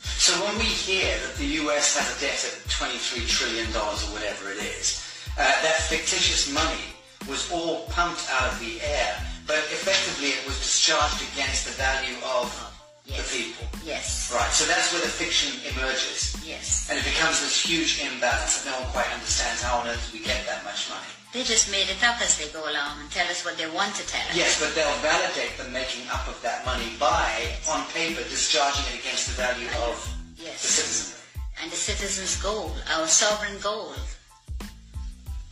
[0.00, 4.50] So when we hear that the US has a debt of $23 trillion or whatever
[4.50, 5.04] it is,
[5.36, 6.94] uh, that fictitious money
[7.28, 9.14] was all pumped out of the air,
[9.46, 12.69] but effectively it was discharged against the value of
[13.16, 13.66] the people.
[13.84, 14.30] Yes.
[14.34, 16.36] Right, so that's where the fiction emerges.
[16.46, 16.88] Yes.
[16.90, 20.20] And it becomes this huge imbalance that no one quite understands how on earth we
[20.20, 21.10] get that much money.
[21.32, 23.94] They just made it up as they go along and tell us what they want
[23.94, 24.34] to tell us.
[24.36, 28.98] Yes, but they'll validate the making up of that money by, on paper, discharging it
[29.00, 29.94] against the value of
[30.36, 30.62] Yes.
[30.62, 31.16] the citizenry.
[31.62, 33.98] And the citizens' gold, our sovereign gold.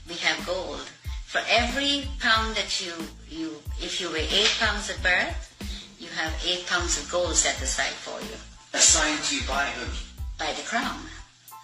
[0.08, 0.80] We have gold.
[1.26, 2.92] For every pound that you,
[3.28, 5.47] you if you weigh eight pounds at birth,
[6.08, 8.36] you have eight pounds of gold set aside for you
[8.74, 9.88] Assigned to you by whom?
[10.38, 10.96] by the crown.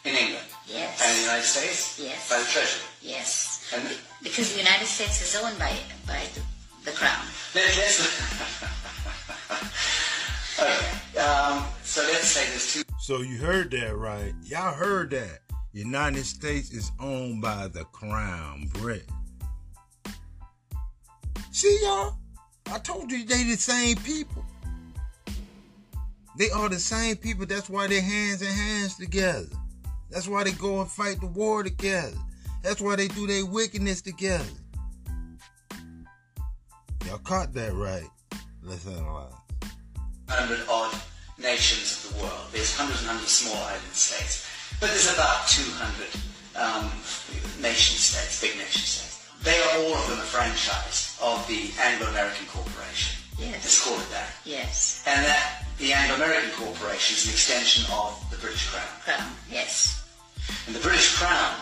[0.04, 0.44] In England.
[0.66, 1.00] Yes.
[1.00, 2.00] And in the United States?
[2.02, 2.28] Yes.
[2.28, 2.82] By the Treasury.
[3.02, 3.70] Yes.
[3.74, 3.84] And
[4.22, 5.72] Because the United States is owned by
[6.06, 6.40] by the,
[6.90, 7.24] the crown.
[7.54, 8.00] let, let's...
[10.58, 11.20] okay.
[11.20, 12.82] Um, so let's say there's two...
[12.98, 14.34] So you heard that right.
[14.44, 15.40] Y'all heard that.
[15.72, 19.06] United States is owned by the crown, Britain.
[21.52, 22.16] See y'all?
[22.70, 24.44] I told you they the same people.
[26.36, 27.46] They are the same people.
[27.46, 29.46] That's why they're hands in hands together.
[30.10, 32.16] That's why they go and fight the war together.
[32.62, 34.44] That's why they do their wickedness together.
[37.06, 38.08] Y'all caught that right.
[38.62, 39.32] Let's analyze.
[40.28, 40.94] hundred odd
[41.38, 42.46] nations of the world.
[42.52, 44.48] There's hundreds and hundreds of small island states.
[44.80, 46.08] But there's about 200
[46.56, 46.90] um,
[47.60, 49.13] nation states, big nation states.
[49.44, 53.20] They are all of them a franchise of the Anglo-American Corporation.
[53.38, 53.60] Yes.
[53.60, 54.32] Let's call it that.
[54.44, 55.04] Yes.
[55.06, 58.88] And that the Anglo-American Corporation is an extension of the British Crown.
[59.04, 59.30] Crown.
[59.50, 60.08] Yes.
[60.66, 61.54] And the British Crown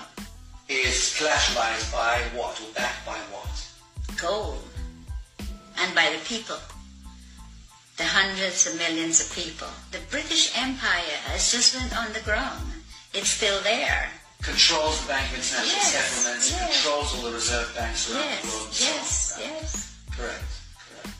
[0.69, 3.51] is collateralized by what, or backed by what?
[4.17, 4.63] Gold.
[5.77, 6.59] And by the people.
[7.97, 9.69] The hundreds of millions of people.
[9.91, 12.63] The British Empire has just went on the ground.
[13.13, 14.09] It's still there.
[14.43, 16.83] Controls the Bank of International Yes, Settlements, yes.
[16.83, 18.65] controls all the reserve banks around the world.
[18.67, 19.97] and so yes, yes.
[20.11, 20.43] Correct.
[21.03, 21.17] Correct.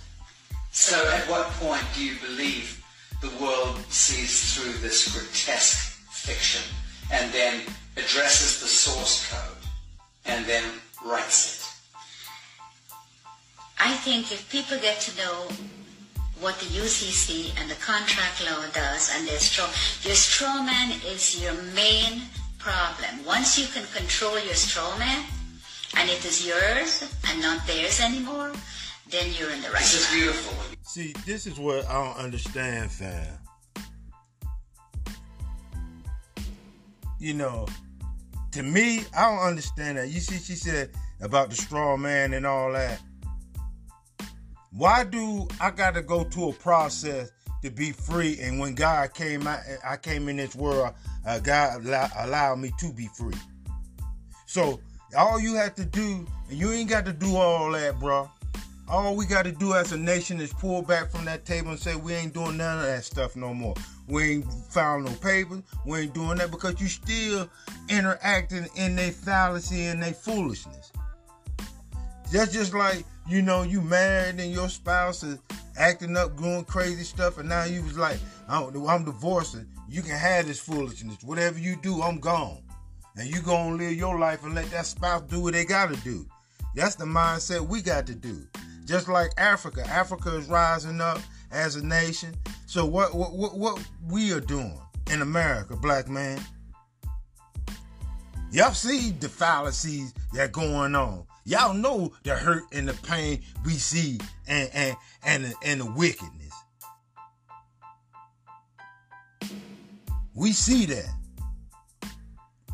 [0.73, 2.83] So at what point do you believe
[3.21, 6.63] the world sees through this grotesque fiction
[7.13, 7.61] and then
[7.97, 9.63] addresses the source code
[10.25, 10.65] and then
[11.05, 11.59] writes it?
[13.79, 15.47] I think if people get to know
[16.41, 19.67] what the UCC and the contract law does and their straw,
[20.03, 22.23] your straw man is your main
[22.63, 23.25] problem.
[23.27, 25.25] Once you can control your straw man
[25.97, 28.53] and it is yours and not theirs anymore,
[29.11, 30.57] then you're in the right This is beautiful.
[30.83, 33.27] See, this is what I don't understand, fam.
[37.19, 37.67] You know,
[38.53, 40.09] to me, I don't understand that.
[40.09, 43.01] You see, she said about the straw man and all that.
[44.71, 47.31] Why do I got to go to a process
[47.63, 48.39] to be free?
[48.41, 50.95] And when God came out, I came in this world,
[51.27, 53.35] uh, God allow, allowed me to be free.
[54.47, 54.81] So
[55.17, 58.31] all you have to do, and you ain't got to do all that, bro.
[58.89, 61.79] All we got to do as a nation is pull back from that table and
[61.79, 63.75] say we ain't doing none of that stuff no more.
[64.09, 65.63] We ain't filing no papers.
[65.87, 67.49] We ain't doing that because you still
[67.89, 70.93] interacting in their fallacy and their foolishness.
[72.33, 75.39] That's just like you know you married and your spouse is
[75.77, 79.67] acting up, doing crazy stuff, and now you was like, I'm, I'm divorcing.
[79.89, 81.23] You can have this foolishness.
[81.23, 82.63] Whatever you do, I'm gone,
[83.17, 86.27] and you gonna live your life and let that spouse do what they gotta do.
[86.75, 88.47] That's the mindset we got to do.
[88.87, 91.19] Just like Africa, Africa is rising up
[91.51, 92.35] as a nation.
[92.67, 94.79] So what what what, what we are doing
[95.11, 96.41] in America, black man?
[98.51, 101.25] Y'all see the fallacies that going on.
[101.45, 105.91] Y'all know the hurt and the pain we see and and and the, and the
[105.91, 106.53] wickedness.
[110.35, 111.11] We see that.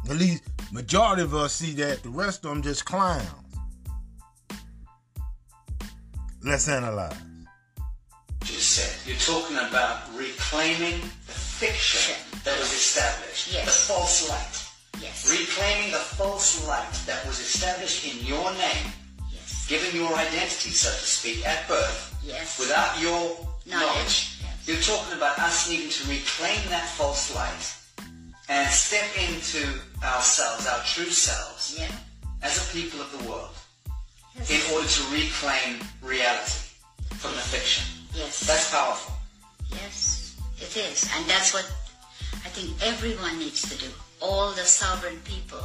[0.08, 2.02] At least majority of us see that.
[2.02, 3.26] The rest of them just clowns.
[6.44, 7.16] Let's analyze.
[8.44, 13.64] Just said you're talking about reclaiming the fiction that was established, Yes.
[13.64, 14.67] the false light.
[15.00, 15.30] Yes.
[15.30, 18.92] Reclaiming the false light that was established in your name,
[19.32, 19.66] Yes.
[19.68, 22.58] given your identity, so to speak, at birth, Yes.
[22.58, 23.86] without your Knowledge.
[23.86, 24.28] knowledge.
[24.66, 27.64] You're talking about us needing to reclaim that false light
[28.48, 31.90] and step into ourselves, our true selves, Yeah.
[32.42, 33.54] as a people of the world,
[34.48, 36.58] in order to reclaim reality
[37.18, 37.84] from the fiction.
[38.14, 38.40] Yes.
[38.40, 39.14] That's powerful.
[39.70, 41.04] Yes, it is.
[41.14, 41.66] And that's what
[42.44, 43.92] I think everyone needs to do.
[44.20, 45.62] All the sovereign people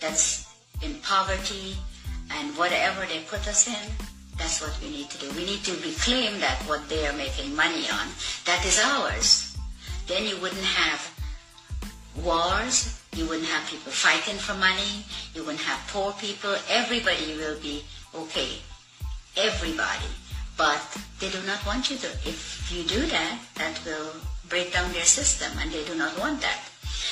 [0.00, 0.46] that's
[0.82, 1.76] in poverty
[2.30, 3.90] and whatever they put us in,
[4.38, 5.30] that's what we need to do.
[5.36, 8.08] We need to reclaim that what they are making money on.
[8.44, 9.56] That is ours.
[10.06, 11.00] Then you wouldn't have
[12.24, 12.98] wars.
[13.14, 15.04] You wouldn't have people fighting for money.
[15.34, 16.56] You wouldn't have poor people.
[16.68, 17.84] Everybody will be
[18.14, 18.58] okay.
[19.36, 20.10] Everybody.
[20.56, 20.80] But
[21.20, 22.08] they do not want you to.
[22.24, 24.12] If you do that, that will
[24.48, 26.60] break down their system, and they do not want that.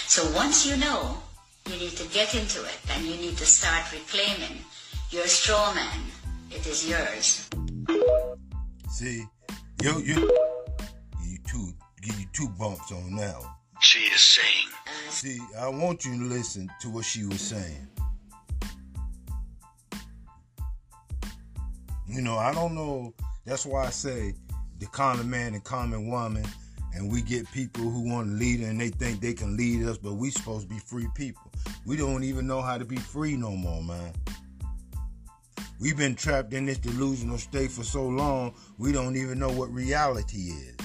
[0.06, 1.18] So once you know,
[1.66, 4.58] you need to get into it, and you need to start reclaiming
[5.10, 6.00] your straw man.
[6.50, 7.48] It is yours.
[8.88, 9.24] See,
[9.82, 10.30] you you
[11.24, 11.72] you two
[12.02, 13.56] give you two bumps on now.
[13.80, 14.68] She is saying.
[15.08, 17.88] See, I want you to listen to what she was saying.
[22.06, 23.14] You know, I don't know.
[23.46, 24.34] That's why I say
[24.78, 26.44] the common man and common woman,
[26.94, 29.98] and we get people who want to lead and they think they can lead us,
[29.98, 31.50] but we supposed to be free people.
[31.86, 34.12] We don't even know how to be free no more, man.
[35.80, 39.72] We've been trapped in this delusional state for so long, we don't even know what
[39.72, 40.76] reality is.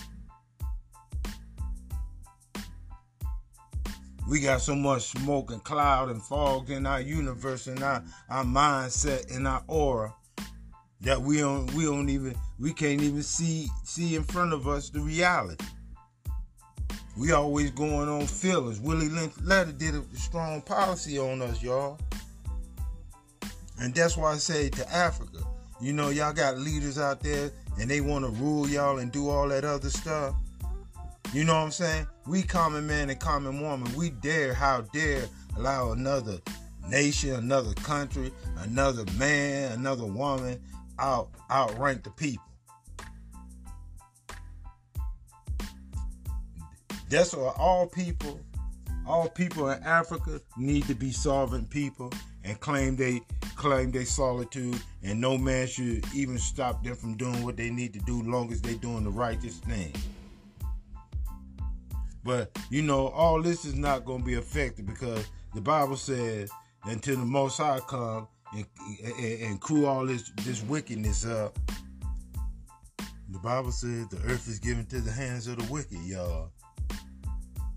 [4.27, 8.43] We got so much smoke and cloud and fog in our universe and our, our
[8.43, 10.15] mindset and our aura
[11.01, 14.89] that we don't we don't even we can't even see see in front of us
[14.89, 15.65] the reality.
[17.17, 18.80] We always going on feelings.
[18.80, 21.97] Willie Lynch Letter did a strong policy on us, y'all.
[23.80, 25.39] And that's why I say to Africa,
[25.80, 29.30] you know, y'all got leaders out there and they want to rule y'all and do
[29.30, 30.36] all that other stuff.
[31.34, 32.08] You know what I'm saying?
[32.28, 35.25] We common man and common woman, we dare, how dare
[35.58, 36.39] allow another
[36.89, 40.62] nation, another country, another man, another woman
[40.99, 42.44] out outrank the people.
[47.15, 48.41] That's why all people,
[49.08, 52.12] all people in Africa need to be sovereign people
[52.43, 53.21] and claim they
[53.56, 57.93] claim their solitude, and no man should even stop them from doing what they need
[57.93, 59.93] to do, long as they're doing the righteous thing.
[62.25, 66.51] But you know, all this is not going to be affected because the Bible says
[66.84, 68.65] until the Most High come and,
[69.01, 71.58] and, and crew all this this wickedness up.
[73.30, 76.51] The Bible says the earth is given to the hands of the wicked, y'all.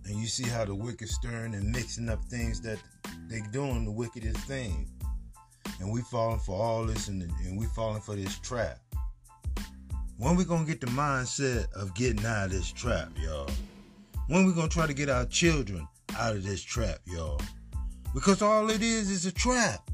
[0.09, 2.79] And you see how the wicked stirring and mixing up things that
[3.29, 4.89] they doing the wickedest thing.
[5.81, 8.79] And we falling for all this and, and we falling for this trap.
[10.17, 13.51] When we gonna get the mindset of getting out of this trap, y'all?
[14.29, 15.87] When we gonna try to get our children
[16.19, 17.41] out of this trap, y'all?
[18.15, 19.91] Because all it is is a trap.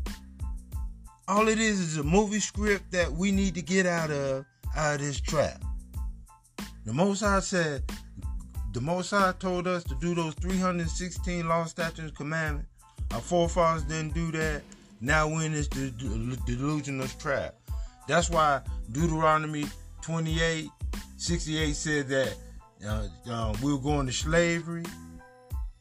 [1.26, 4.46] All it is is a movie script that we need to get out of
[4.76, 5.60] out of this trap.
[6.84, 7.82] The Most High said,
[8.74, 12.68] the Most High told us to do those 316 law, statutes, and commandments.
[13.12, 14.62] Our forefathers didn't do that.
[15.00, 17.54] Now we're in this delusional trap.
[18.08, 19.66] That's why Deuteronomy
[20.02, 20.68] 28,
[21.16, 22.36] 68 said that
[22.84, 24.82] uh, uh, we were going to slavery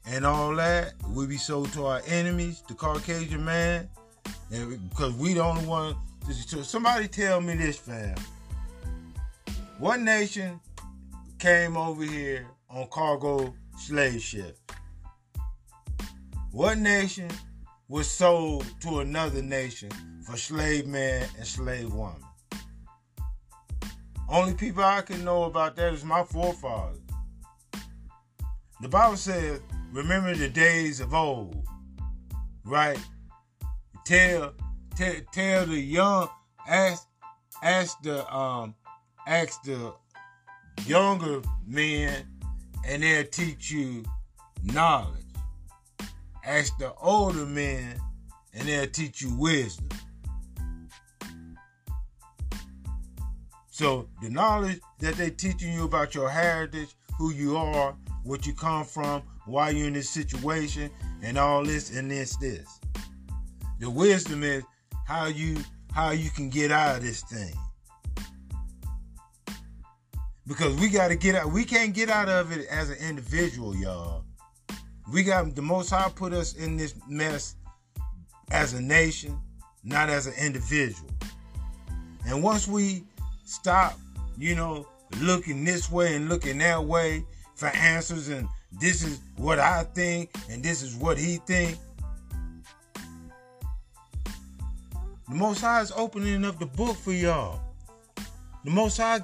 [0.06, 0.94] and all that.
[1.08, 3.90] We'll be sold to our enemies, the Caucasian man,
[4.90, 5.96] because we the only one.
[6.46, 8.16] So somebody tell me this, fam.
[9.80, 10.60] One nation
[11.40, 14.60] came over here on cargo slave ships?
[16.52, 17.30] What nation
[17.88, 19.92] was sold to another nation
[20.26, 22.22] for slave man and slave woman?
[24.30, 27.00] Only people I can know about that is my forefathers.
[28.82, 31.68] The Bible says, remember the days of old,
[32.66, 33.00] right?
[34.06, 34.54] Tell,
[34.96, 36.30] tell, tell the young,
[36.68, 37.08] ask,
[37.62, 38.76] ask the, um,
[39.28, 39.94] ask the
[40.86, 42.28] younger men,
[42.86, 44.04] and they'll teach you
[44.64, 45.24] knowledge.
[46.46, 48.00] Ask the older men,
[48.54, 49.90] and they'll teach you wisdom.
[53.72, 58.54] So the knowledge that they're teaching you about your heritage, who you are, what you
[58.54, 62.80] come from, why you're in this situation, and all this and this, this.
[63.80, 64.64] The wisdom is
[65.06, 65.58] how you
[65.92, 67.54] how you can get out of this thing.
[70.48, 71.52] Because we got to get out.
[71.52, 74.26] We can't get out of it as an individual, y'all.
[75.12, 77.56] We got the Most High put us in this mess
[78.52, 79.40] as a nation,
[79.84, 81.10] not as an individual.
[82.28, 83.04] And once we
[83.46, 83.98] stop,
[84.38, 84.88] you know,
[85.22, 87.26] looking this way and looking that way
[87.56, 88.48] for answers and
[88.80, 91.78] this is what I think and this is what he think.
[95.30, 97.62] The Most High is opening up the book for y'all.
[98.66, 99.20] The Most High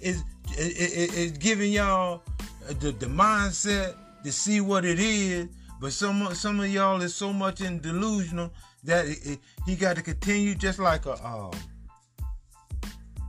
[0.00, 0.22] is
[0.52, 2.22] is, is, is giving y'all
[2.68, 5.48] the, the mindset to see what it is.
[5.80, 8.50] But some some of y'all is so much in delusional
[8.84, 11.52] that it, it, he got to continue just like a um,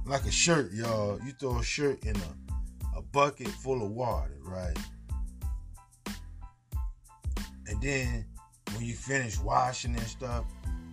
[0.05, 1.20] like a shirt, y'all.
[1.26, 4.78] You throw a shirt in a, a bucket full of water, right?
[7.68, 8.26] And then
[8.74, 10.45] when you finish washing and stuff,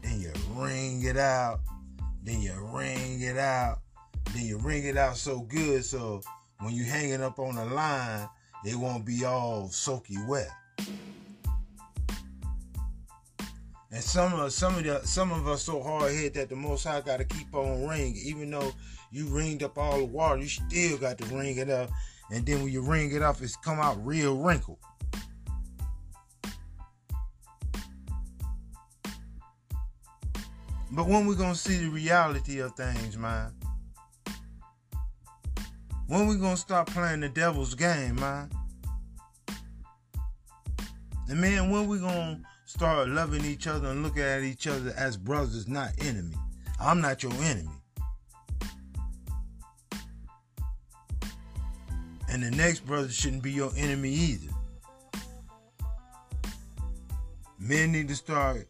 [0.03, 1.61] then you wring it out,
[2.23, 3.81] then you wring it out,
[4.27, 6.23] then you wring it out so good so
[6.61, 8.29] when you hang it up on the line,
[8.65, 10.51] it won't be all soaky wet.
[13.91, 16.85] And some of some of the some of us so hard hit that the Most
[16.85, 18.73] High got to keep on wringing, even though
[19.11, 21.91] you ringed up all the water, you still got to wring it up.
[22.31, 24.79] And then when you wring it up, it's come out real wrinkled.
[30.93, 33.53] But when we gonna see the reality of things, man?
[36.13, 38.51] When we gonna stop playing the devil's game, man?
[41.31, 45.17] And man, when we gonna start loving each other and looking at each other as
[45.17, 46.37] brothers, not enemy?
[46.79, 47.71] I'm not your enemy.
[52.29, 54.53] And the next brother shouldn't be your enemy either.
[57.59, 58.69] Men need to start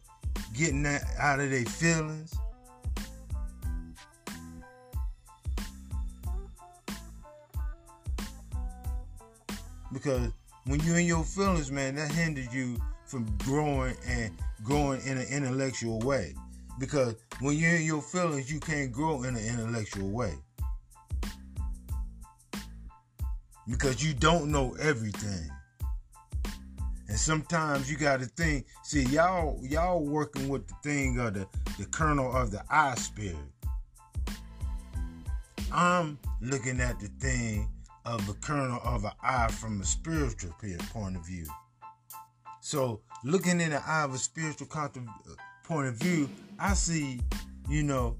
[0.53, 2.33] getting that out of their feelings.
[9.93, 10.31] Because
[10.65, 15.27] when you're in your feelings, man, that hinders you from growing and growing in an
[15.27, 16.33] intellectual way.
[16.79, 20.33] Because when you're in your feelings, you can't grow in an intellectual way.
[23.69, 25.49] Because you don't know everything.
[27.07, 31.47] And sometimes you got to think, see, y'all, y'all working with the thing of the,
[31.77, 33.35] the kernel of the I spirit.
[35.71, 37.69] I'm looking at the thing
[38.05, 40.53] of the kernel of an eye from a spiritual
[40.91, 41.45] point of view.
[42.61, 46.29] So, looking in the eye of a spiritual point of view,
[46.59, 47.19] I see,
[47.69, 48.17] you know,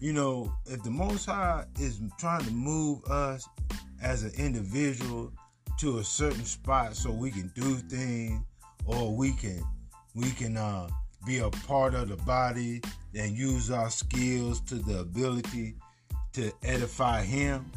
[0.00, 3.48] you know, if the Most High is trying to move us
[4.02, 5.32] as an individual
[5.78, 8.42] to a certain spot so we can do things
[8.86, 9.62] or we can
[10.14, 10.88] we can uh,
[11.26, 12.82] be a part of the body
[13.14, 15.74] and use our skills to the ability
[16.32, 17.70] to edify him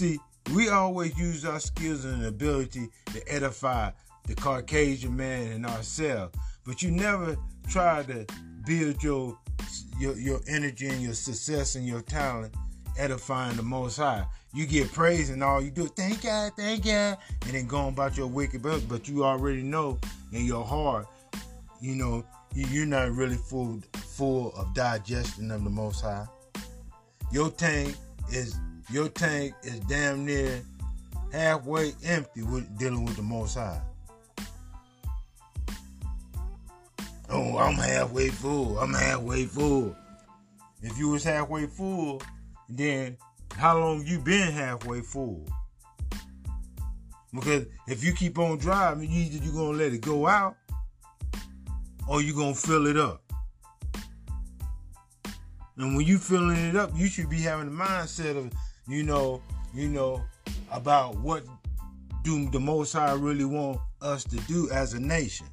[0.00, 0.18] see
[0.54, 3.90] we always use our skills and ability to edify
[4.26, 6.34] the caucasian man and ourselves
[6.64, 7.36] but you never
[7.68, 8.24] try to
[8.66, 9.38] build your
[9.98, 12.54] your, your energy and your success and your talent
[12.98, 17.18] edifying the most high you get praise and all you do, thank God, thank God,
[17.42, 18.82] and then going about your wicked business.
[18.82, 19.98] But you already know
[20.32, 21.06] in your heart,
[21.80, 26.26] you know, you're not really full full of digestion of the Most High.
[27.30, 27.94] Your tank
[28.32, 28.58] is
[28.90, 30.62] your tank is damn near
[31.32, 33.80] halfway empty with dealing with the Most High.
[37.28, 38.78] Oh, I'm halfway full.
[38.78, 39.96] I'm halfway full.
[40.82, 42.20] If you was halfway full,
[42.68, 43.16] then
[43.56, 45.46] how long you been halfway full?
[47.32, 50.56] Because if you keep on driving, you either you gonna let it go out
[52.08, 53.22] or you gonna fill it up.
[55.76, 58.52] And when you filling it up, you should be having the mindset of,
[58.90, 59.40] you know,
[59.72, 60.22] you know,
[60.72, 61.44] about what
[62.24, 65.46] do the Most High really want us to do as a nation.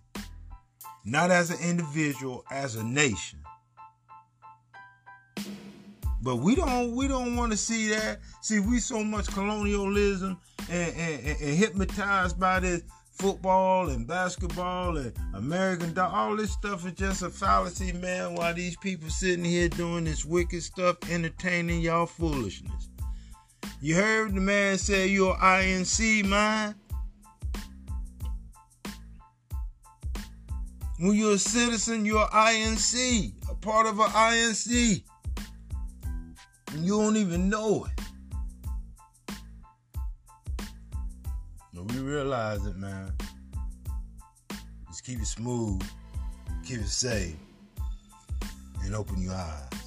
[1.05, 3.39] Not as an individual, as a nation.
[6.21, 8.19] But we don't we don't want to see that.
[8.41, 10.37] See, we so much colonialism
[10.69, 12.81] and, and, and, hypnotized by this
[13.11, 16.11] football and basketball and American dog.
[16.13, 18.35] All this stuff is just a fallacy, man.
[18.35, 22.89] While these people sitting here doing this wicked stuff, entertaining y'all foolishness.
[23.79, 26.73] You heard the man say you're INC, man.
[30.99, 35.03] When you're a citizen, you're INC, a part of an INC.
[36.73, 38.01] And you don't even know it.
[41.71, 43.13] But we realize it, man.
[44.87, 45.83] Just keep it smooth,
[46.65, 47.35] keep it safe,
[48.83, 49.86] and open your eyes.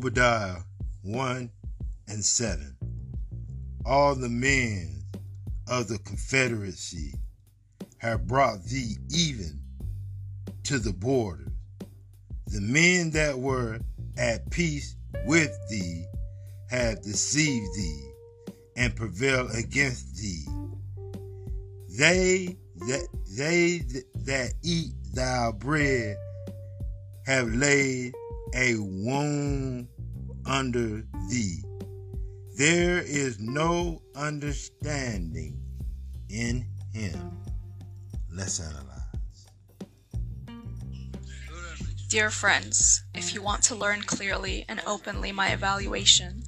[0.00, 0.56] Obadiah
[1.02, 1.50] 1
[2.08, 2.74] and 7.
[3.84, 5.02] All the men
[5.68, 7.12] of the Confederacy
[7.98, 9.60] have brought thee even
[10.62, 11.52] to the borders.
[12.46, 13.80] The men that were
[14.16, 14.96] at peace
[15.26, 16.06] with thee
[16.70, 18.10] have deceived thee
[18.76, 20.46] and prevailed against thee.
[21.90, 23.82] They that they
[24.24, 26.16] that eat thy bread
[27.26, 28.14] have laid
[28.54, 29.88] a wound
[30.46, 31.62] under thee.
[32.56, 35.60] There is no understanding
[36.28, 37.38] in him.
[38.32, 38.86] Let's analyze.
[42.08, 46.42] Dear friends, if you want to learn clearly and openly my evaluation,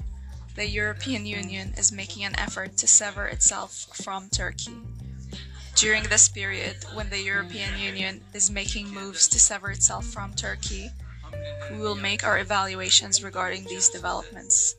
[0.56, 4.76] the European Union is making an effort to sever itself from Turkey.
[5.76, 10.90] During this period, when the European Union is making moves to sever itself from Turkey,
[11.70, 14.76] we will make our evaluations regarding these developments.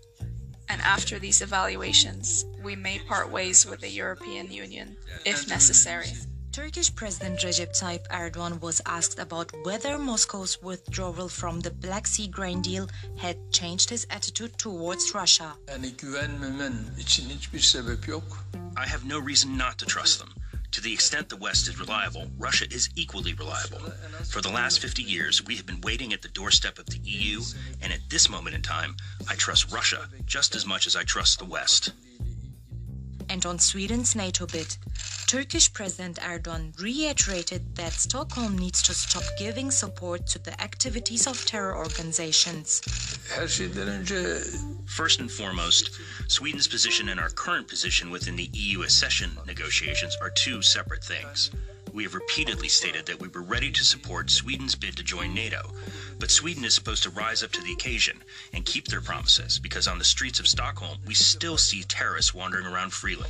[0.69, 4.95] And after these evaluations, we may part ways with the European Union,
[5.25, 6.13] if necessary.
[6.53, 12.27] Turkish President Recep Tayyip Erdogan was asked about whether Moscow's withdrawal from the Black Sea
[12.27, 12.87] grain deal
[13.17, 15.53] had changed his attitude towards Russia.
[18.77, 20.33] I have no reason not to trust them.
[20.73, 23.79] To the extent the West is reliable, Russia is equally reliable.
[24.31, 27.41] For the last 50 years, we have been waiting at the doorstep of the EU,
[27.79, 28.95] and at this moment in time,
[29.29, 31.91] I trust Russia just as much as I trust the West.
[33.29, 34.77] And on Sweden's NATO bid,
[35.27, 41.43] Turkish President Erdogan reiterated that Stockholm needs to stop giving support to the activities of
[41.45, 42.81] terror organizations.
[44.85, 45.89] First and foremost,
[46.27, 51.51] Sweden's position and our current position within the EU accession negotiations are two separate things.
[51.91, 55.71] We have repeatedly stated that we were ready to support Sweden's bid to join NATO,
[56.19, 58.23] but Sweden is supposed to rise up to the occasion
[58.53, 62.65] and keep their promises because on the streets of Stockholm, we still see terrorists wandering
[62.65, 63.29] around freely.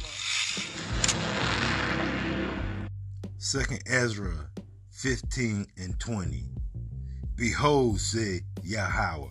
[3.37, 4.49] Second Ezra
[4.91, 6.45] 15 and 20.
[7.35, 9.27] Behold, said Yahweh,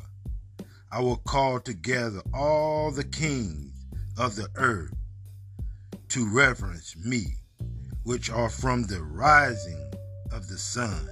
[0.90, 3.72] I will call together all the kings
[4.18, 4.92] of the earth
[6.08, 7.41] to reverence me,
[8.04, 9.90] which are from the rising
[10.32, 11.08] of the sun,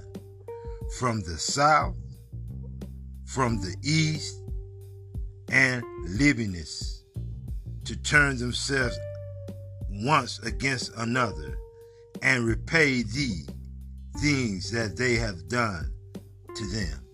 [0.97, 1.95] from the south,
[3.25, 4.41] from the east,
[5.49, 7.03] and Libanus,
[7.85, 8.97] to turn themselves
[9.89, 11.57] once against another
[12.21, 13.45] and repay thee
[14.19, 15.91] things that they have done
[16.55, 17.05] to them.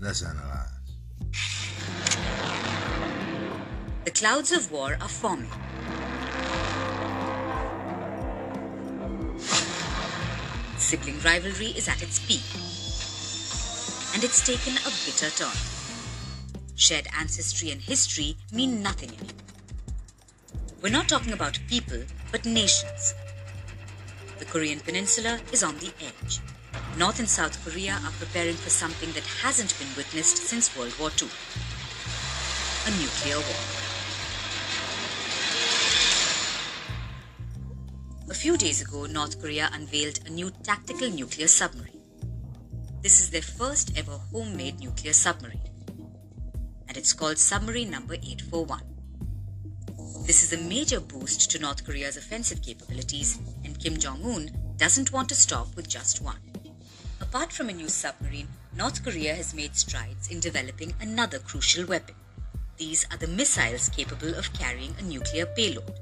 [0.00, 0.70] Let's analyze.
[4.04, 5.50] The clouds of war are forming.
[10.94, 12.44] Sibling rivalry is at its peak,
[14.14, 15.50] and it's taken a bitter turn.
[16.76, 19.42] shared ancestry and history mean nothing anymore.
[20.80, 23.12] We're not talking about people, but nations.
[24.38, 26.38] The Korean Peninsula is on the edge.
[26.96, 31.10] North and South Korea are preparing for something that hasn't been witnessed since World War
[31.20, 31.28] II
[32.86, 33.83] a nuclear war.
[38.34, 42.02] A few days ago, North Korea unveiled a new tactical nuclear submarine.
[43.00, 45.70] This is their first ever homemade nuclear submarine,
[46.88, 48.82] and it's called Submarine Number 841.
[50.26, 55.12] This is a major boost to North Korea's offensive capabilities, and Kim Jong un doesn't
[55.12, 56.42] want to stop with just one.
[57.20, 62.16] Apart from a new submarine, North Korea has made strides in developing another crucial weapon.
[62.78, 66.00] These are the missiles capable of carrying a nuclear payload.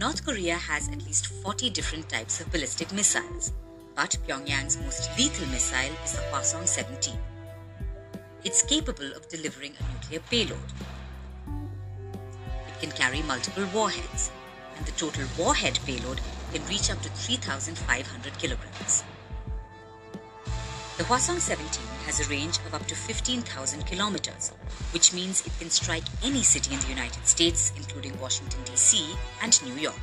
[0.00, 3.52] North Korea has at least 40 different types of ballistic missiles,
[3.94, 7.18] but Pyongyang's most lethal missile is the Hwasong 17.
[8.42, 10.72] It's capable of delivering a nuclear payload.
[12.66, 14.30] It can carry multiple warheads,
[14.78, 16.22] and the total warhead payload
[16.54, 19.04] can reach up to 3,500 kilograms.
[21.00, 24.52] The Hwasong 17 has a range of up to 15,000 kilometers,
[24.92, 29.16] which means it can strike any city in the United States, including Washington, D.C.
[29.40, 29.96] and New York.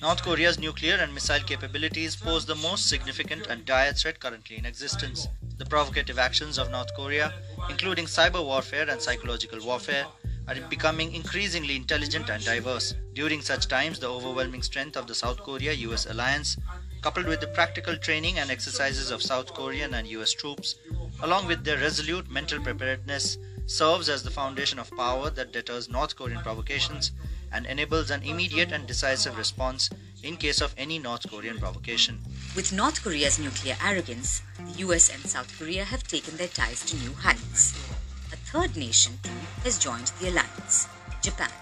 [0.00, 4.64] North Korea's nuclear and missile capabilities pose the most significant and dire threat currently in
[4.64, 5.28] existence.
[5.58, 7.34] The provocative actions of North Korea,
[7.68, 10.06] including cyber warfare and psychological warfare,
[10.46, 12.94] are becoming increasingly intelligent and diverse.
[13.14, 16.56] During such times, the overwhelming strength of the South Korea US alliance
[17.04, 20.76] coupled with the practical training and exercises of South Korean and US troops,
[21.22, 23.36] along with their resolute mental preparedness,
[23.66, 27.12] serves as the foundation of power that deters North Korean provocations
[27.52, 29.90] and enables an immediate and decisive response
[30.22, 32.20] in case of any North Korean provocation.
[32.56, 36.96] With North Korea's nuclear arrogance, the US and South Korea have taken their ties to
[36.96, 37.74] new heights.
[38.34, 39.16] A third nation,
[39.62, 40.88] has joined the alliance
[41.22, 41.52] Japan.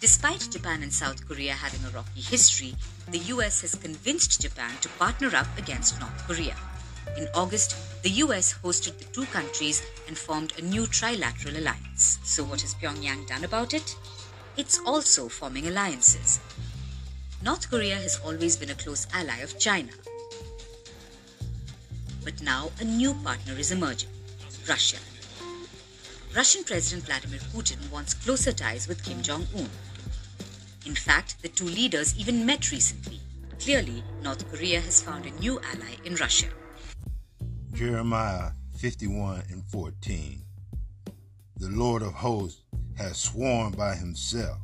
[0.00, 2.74] Despite Japan and South Korea having a rocky history,
[3.10, 6.56] the US has convinced Japan to partner up against North Korea.
[7.18, 12.18] In August, the US hosted the two countries and formed a new trilateral alliance.
[12.24, 13.94] So, what has Pyongyang done about it?
[14.56, 16.40] It's also forming alliances.
[17.42, 19.92] North Korea has always been a close ally of China.
[22.24, 24.08] But now a new partner is emerging
[24.66, 24.96] Russia.
[26.36, 29.70] Russian President Vladimir Putin wants closer ties with Kim Jong un.
[30.84, 33.20] In fact, the two leaders even met recently.
[33.58, 36.48] Clearly, North Korea has found a new ally in Russia.
[37.72, 40.42] Jeremiah 51 and 14.
[41.56, 42.60] The Lord of hosts
[42.98, 44.58] has sworn by himself,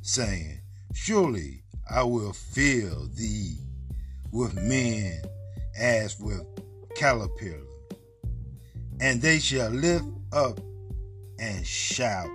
[0.00, 0.62] saying,
[0.94, 3.58] Surely I will fill thee
[4.32, 5.20] with men
[5.78, 6.46] as with
[6.96, 7.68] caterpillars,
[9.02, 10.58] and they shall lift up
[11.40, 12.28] and shout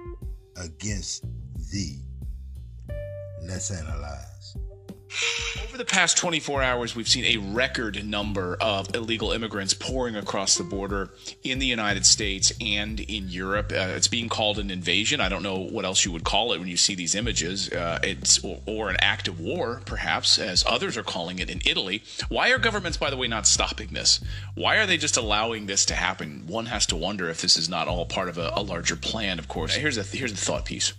[0.57, 1.23] against
[1.71, 2.01] thee.
[3.43, 4.34] Let's analyze.
[5.63, 10.57] Over the past 24 hours, we've seen a record number of illegal immigrants pouring across
[10.57, 11.09] the border
[11.43, 13.72] in the United States and in Europe.
[13.72, 15.22] Uh, it's being called an invasion.
[15.22, 17.70] I don't know what else you would call it when you see these images.
[17.70, 21.61] Uh, it's or, or, an act of war, perhaps, as others are calling it in
[21.66, 22.03] Italy.
[22.30, 24.20] Why are governments, by the way, not stopping this?
[24.53, 26.43] Why are they just allowing this to happen?
[26.47, 29.39] One has to wonder if this is not all part of a, a larger plan.
[29.39, 30.93] Of course, here's a here's the thought piece.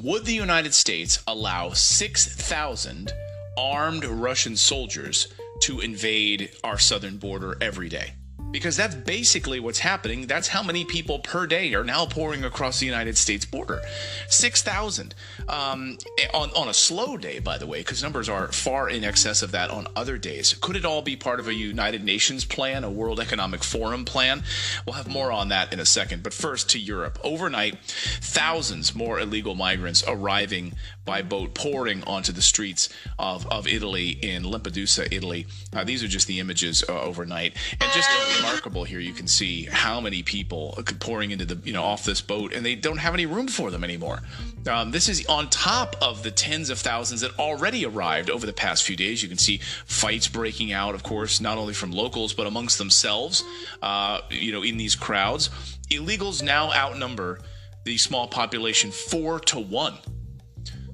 [0.00, 3.12] Would the United States allow 6,000
[3.58, 5.28] armed Russian soldiers
[5.60, 8.14] to invade our southern border every day?
[8.52, 10.26] Because that's basically what's happening.
[10.26, 13.80] That's how many people per day are now pouring across the United States border.
[14.28, 15.14] 6,000
[15.48, 15.98] um,
[16.34, 19.50] on, on a slow day, by the way, because numbers are far in excess of
[19.52, 20.52] that on other days.
[20.54, 24.42] Could it all be part of a United Nations plan, a World Economic Forum plan?
[24.86, 26.22] We'll have more on that in a second.
[26.22, 27.18] But first to Europe.
[27.24, 27.78] Overnight,
[28.20, 30.74] thousands more illegal migrants arriving
[31.04, 32.88] by boat pouring onto the streets
[33.18, 35.46] of, of Italy in Lampedusa, Italy.
[35.72, 37.56] Uh, these are just the images uh, overnight.
[37.80, 38.08] And just
[38.42, 39.00] remarkable here.
[39.00, 42.64] You can see how many people pouring into the, you know, off this boat and
[42.64, 44.20] they don't have any room for them anymore.
[44.68, 48.52] Um, this is on top of the tens of thousands that already arrived over the
[48.52, 49.22] past few days.
[49.22, 53.44] You can see fights breaking out, of course, not only from locals, but amongst themselves,
[53.82, 55.50] uh, you know, in these crowds.
[55.90, 57.40] Illegals now outnumber
[57.84, 59.98] the small population four to one.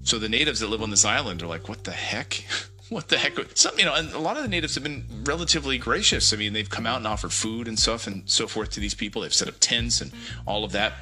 [0.02, 2.44] So the natives that live on this island are like, what the heck?
[2.88, 3.38] what the heck?
[3.54, 6.32] Some, you know, and a lot of the natives have been relatively gracious.
[6.32, 8.94] I mean, they've come out and offered food and stuff and so forth to these
[8.94, 9.22] people.
[9.22, 10.12] They've set up tents and
[10.46, 10.92] all of that.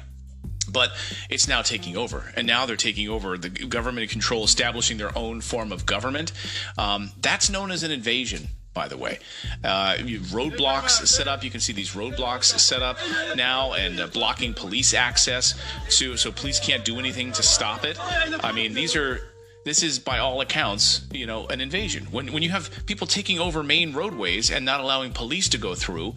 [0.69, 0.91] But
[1.29, 5.39] it's now taking over, and now they're taking over the government control, establishing their own
[5.39, 6.33] form of government.
[6.77, 9.17] Um, that's known as an invasion by the way.
[9.63, 9.95] Uh,
[10.29, 11.43] roadblocks set up.
[11.43, 12.99] You can see these roadblocks set up
[13.35, 15.59] now and uh, blocking police access
[15.89, 17.97] So, so police can't do anything to stop it.
[18.43, 19.31] I mean, these are
[19.67, 22.05] this is by all accounts, you know, an invasion.
[22.11, 25.75] When when you have people taking over main roadways and not allowing police to go
[25.75, 26.15] through,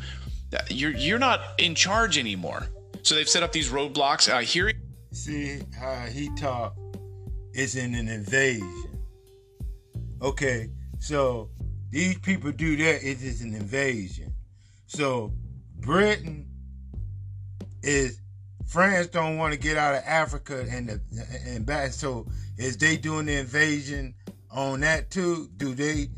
[0.69, 2.69] you're you're not in charge anymore.
[3.03, 4.33] So they've set up these roadblocks.
[4.33, 4.73] Uh, here,
[5.13, 6.77] see how he talk
[7.55, 9.05] isn't an invasion.
[10.23, 11.51] Okay, so
[11.91, 14.33] these people do that, it is an invasion.
[14.87, 15.33] So
[15.81, 16.47] Britain
[17.83, 18.21] is
[18.71, 21.01] France don't want to get out of Africa and the,
[21.45, 21.91] and back.
[21.93, 24.15] So is they doing the invasion
[24.49, 25.51] on that too?
[25.57, 26.09] Do they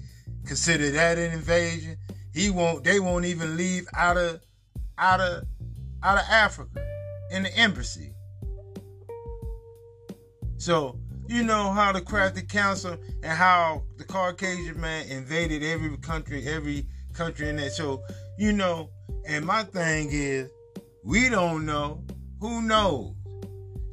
[0.46, 1.96] consider that an invasion?
[2.34, 2.84] He won't.
[2.84, 4.40] They won't even leave out of
[4.98, 5.44] out of
[6.02, 6.84] out of Africa
[7.30, 8.12] in the embassy.
[10.58, 10.98] So
[11.28, 16.86] you know how the crafty council and how the Caucasian man invaded every country, every
[17.14, 17.72] country in that.
[17.72, 18.02] So,
[18.36, 18.90] you know,
[19.26, 20.50] and my thing is,
[21.02, 22.04] we don't know.
[22.42, 23.14] Who knows?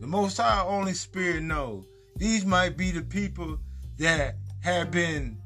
[0.01, 1.85] The Most High only Spirit knows.
[2.15, 3.59] These might be the people
[3.99, 5.37] that have been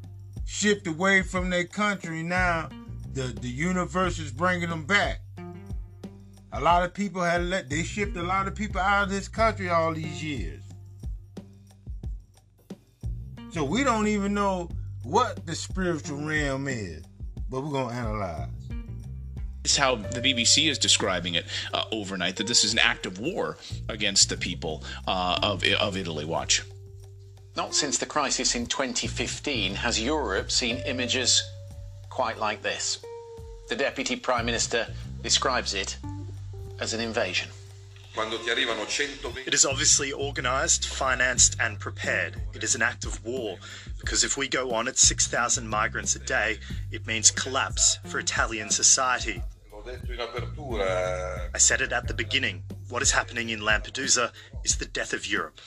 [0.45, 2.23] shipped away from their country.
[2.23, 2.69] Now,
[3.11, 5.19] the, the universe is bringing them back.
[6.53, 9.27] A lot of people had let, they shipped a lot of people out of this
[9.27, 10.63] country all these years.
[13.51, 14.69] So we don't even know
[15.03, 17.03] what the spiritual realm is,
[17.49, 18.62] but we're going to analyze.
[19.64, 23.05] This is how the BBC is describing it uh, overnight that this is an act
[23.05, 23.57] of war
[23.88, 26.26] against the people uh, of, of Italy.
[26.26, 26.64] Watch.
[27.55, 31.43] Not since the crisis in 2015 has Europe seen images
[32.09, 32.99] quite like this.
[33.70, 34.88] The Deputy Prime Minister
[35.22, 35.97] describes it
[36.80, 37.49] as an invasion.
[39.47, 42.36] It is obviously organised, financed, and prepared.
[42.53, 43.57] It is an act of war
[43.99, 46.59] because if we go on at 6,000 migrants a day,
[46.91, 49.41] it means collapse for Italian society.
[51.53, 52.63] I said it at the beginning.
[52.89, 54.31] What is happening in Lampedusa
[54.63, 55.59] is the death of Europe.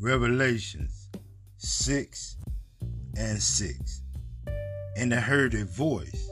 [0.00, 1.08] Revelations
[1.58, 2.36] 6
[3.16, 4.02] and 6.
[4.96, 6.30] And I heard a voice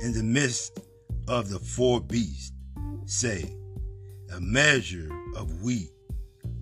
[0.00, 0.80] in the midst
[1.28, 2.52] of the four beasts
[3.06, 3.54] say,
[4.34, 5.90] a measure of wheat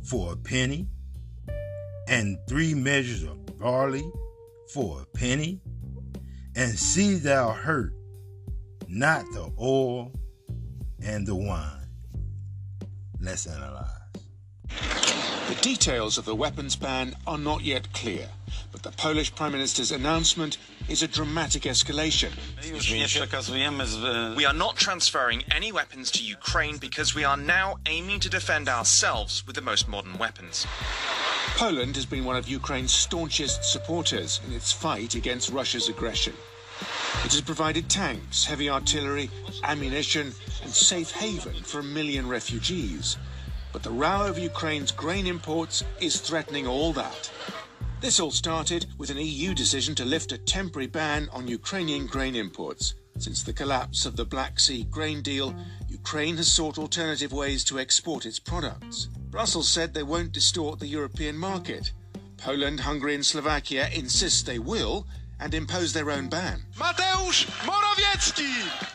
[0.03, 0.89] for a penny,
[2.09, 4.05] and three measures of barley
[4.73, 5.61] for a penny,
[6.57, 7.93] and see thou hurt
[8.89, 10.13] not the oil
[11.03, 11.89] and the wine.
[13.21, 13.89] Let's analyze.
[15.49, 18.29] The details of the weapons ban are not yet clear,
[18.73, 22.31] but the Polish Prime Minister's announcement is a dramatic escalation.
[24.37, 28.69] We are not transferring any weapons to Ukraine because we are now aiming to defend
[28.69, 30.67] ourselves with the most modern weapons.
[31.55, 36.35] Poland has been one of Ukraine's staunchest supporters in its fight against Russia's aggression.
[37.25, 39.31] It has provided tanks, heavy artillery,
[39.63, 40.35] ammunition,
[40.65, 43.17] and safe haven for a million refugees.
[43.73, 47.31] But the row over Ukraine's grain imports is threatening all that.
[48.01, 52.35] This all started with an EU decision to lift a temporary ban on Ukrainian grain
[52.35, 52.95] imports.
[53.19, 55.55] Since the collapse of the Black Sea grain deal,
[56.05, 59.09] Ukraine has sought alternative ways to export its products.
[59.31, 61.93] Brussels said they won't distort the European market.
[62.37, 65.07] Poland, Hungary, and Slovakia insist they will
[65.41, 66.63] and impose their own ban.
[66.77, 68.53] Mateusz Morawiecki!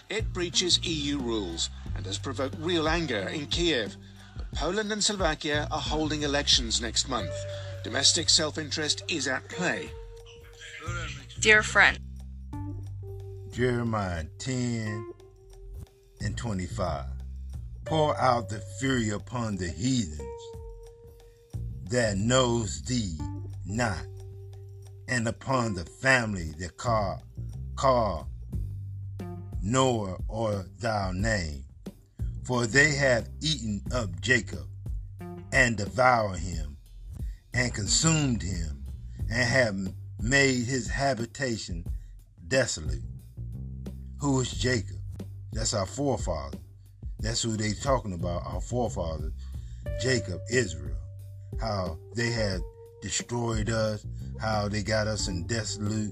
[0.10, 3.98] It breaches EU rules and has provoked real anger in Kiev.
[4.38, 7.34] But Poland and Slovakia are holding elections next month.
[7.84, 9.90] Domestic self interest is at play.
[11.40, 11.98] Dear friend,
[13.52, 15.19] Jeremiah 10
[16.22, 17.06] and 25.
[17.86, 20.22] Pour out the fury upon the heathens
[21.90, 23.18] that knows thee
[23.66, 24.06] not,
[25.08, 27.24] and upon the family that call,
[27.76, 28.30] call
[29.62, 31.66] Noah or thou name
[32.50, 34.66] for they have eaten up Jacob
[35.54, 36.78] and devoured him
[37.54, 38.84] and consumed him
[39.30, 41.86] and have made his habitation
[42.48, 43.04] desolate.
[44.20, 44.99] Who is Jacob?
[45.52, 46.58] That's our forefather.
[47.20, 49.32] That's who they talking about, our forefather,
[50.02, 50.96] Jacob, Israel.
[51.60, 52.62] How they had
[53.02, 54.06] destroyed us,
[54.40, 56.12] how they got us in desolate.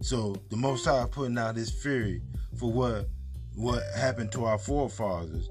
[0.00, 2.22] So the Most High putting out his fury
[2.58, 3.08] for what
[3.54, 5.48] what happened to our forefathers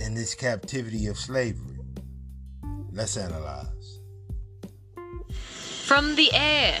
[0.00, 1.78] in this captivity of slavery.
[2.92, 4.00] Let's analyze.
[5.84, 6.80] From the air,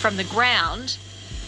[0.00, 0.98] from the ground,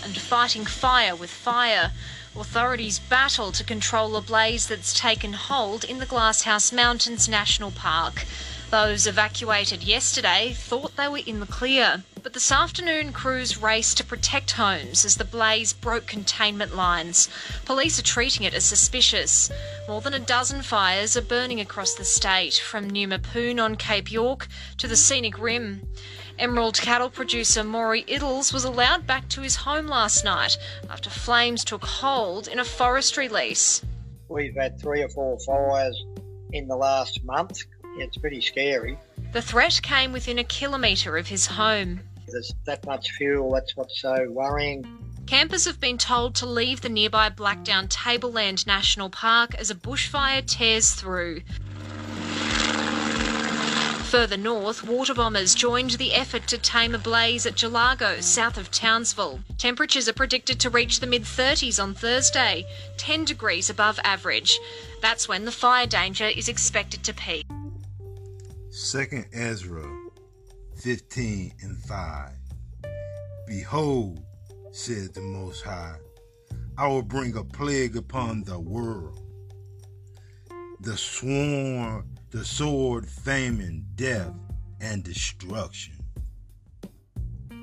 [0.05, 1.91] and fighting fire with fire,
[2.39, 8.25] authorities battle to control a blaze that's taken hold in the Glasshouse Mountains National Park.
[8.71, 14.05] Those evacuated yesterday thought they were in the clear, but this afternoon crews raced to
[14.05, 17.29] protect homes as the blaze broke containment lines.
[17.65, 19.53] Police are treating it as suspicious.
[19.87, 24.11] More than a dozen fires are burning across the state, from New Mapoon on Cape
[24.11, 25.87] York to the scenic rim.
[26.39, 30.59] Emerald cattle producer Maury Iddles was allowed back to his home last night
[30.91, 33.83] after flames took hold in a forestry lease.
[34.29, 36.05] We've had three or four fires
[36.53, 37.63] in the last month.
[37.97, 38.99] It's pretty scary.
[39.33, 42.01] The threat came within a kilometre of his home.
[42.29, 44.85] There's that much fuel, that's what's so worrying.
[45.27, 50.47] Campers have been told to leave the nearby Blackdown Tableland National Park as a bushfire
[50.47, 51.41] tears through.
[54.11, 58.71] Further north, water bombers joined the effort to tame a blaze at Gelago, south of
[58.71, 59.41] Townsville.
[59.59, 62.65] Temperatures are predicted to reach the mid 30s on Thursday,
[62.99, 64.61] 10 degrees above average.
[65.03, 67.45] That's when the fire danger is expected to peak.
[68.71, 69.85] Second Ezra
[70.77, 72.31] 15 and 5.
[73.49, 74.23] Behold,
[74.71, 75.97] said the Most High,
[76.79, 79.21] I will bring a plague upon the world.
[80.81, 84.33] The swarm, the sword, famine, death,
[84.81, 85.95] and destruction.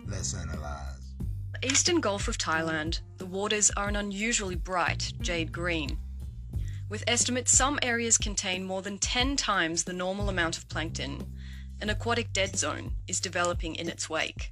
[0.08, 1.14] Let's analyze.
[1.54, 5.98] The eastern Gulf of Thailand, the waters are an unusually bright jade green.
[6.90, 11.26] With estimates, some areas contain more than 10 times the normal amount of plankton.
[11.82, 14.50] An aquatic dead zone is developing in its wake.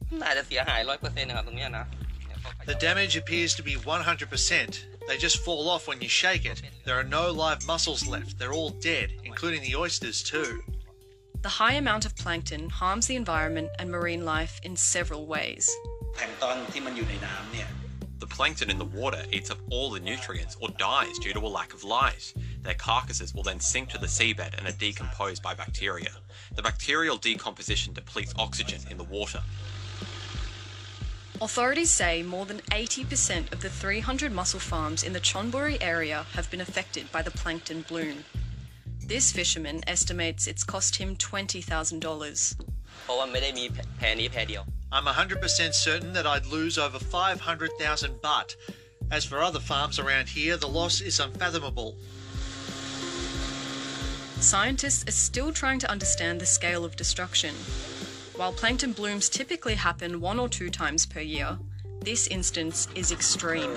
[2.65, 4.79] The damage appears to be 100%.
[5.07, 6.61] They just fall off when you shake it.
[6.85, 8.37] There are no live mussels left.
[8.37, 10.63] They're all dead, including the oysters too.
[11.41, 15.69] The high amount of plankton harms the environment and marine life in several ways.
[18.19, 21.47] The plankton in the water eats up all the nutrients or dies due to a
[21.47, 22.31] lack of light.
[22.61, 26.11] Their carcasses will then sink to the seabed and are decomposed by bacteria.
[26.55, 29.41] The bacterial decomposition depletes oxygen in the water.
[31.41, 36.51] Authorities say more than 80% of the 300 mussel farms in the Chonburi area have
[36.51, 38.23] been affected by the plankton bloom.
[39.07, 42.55] This fisherman estimates it's cost him $20,000.
[44.91, 48.55] I'm 100% certain that I'd lose over 500,000 baht.
[49.09, 51.95] As for other farms around here, the loss is unfathomable.
[54.39, 57.55] Scientists are still trying to understand the scale of destruction.
[58.36, 61.59] While plankton blooms typically happen one or two times per year,
[61.99, 63.71] this instance is extreme.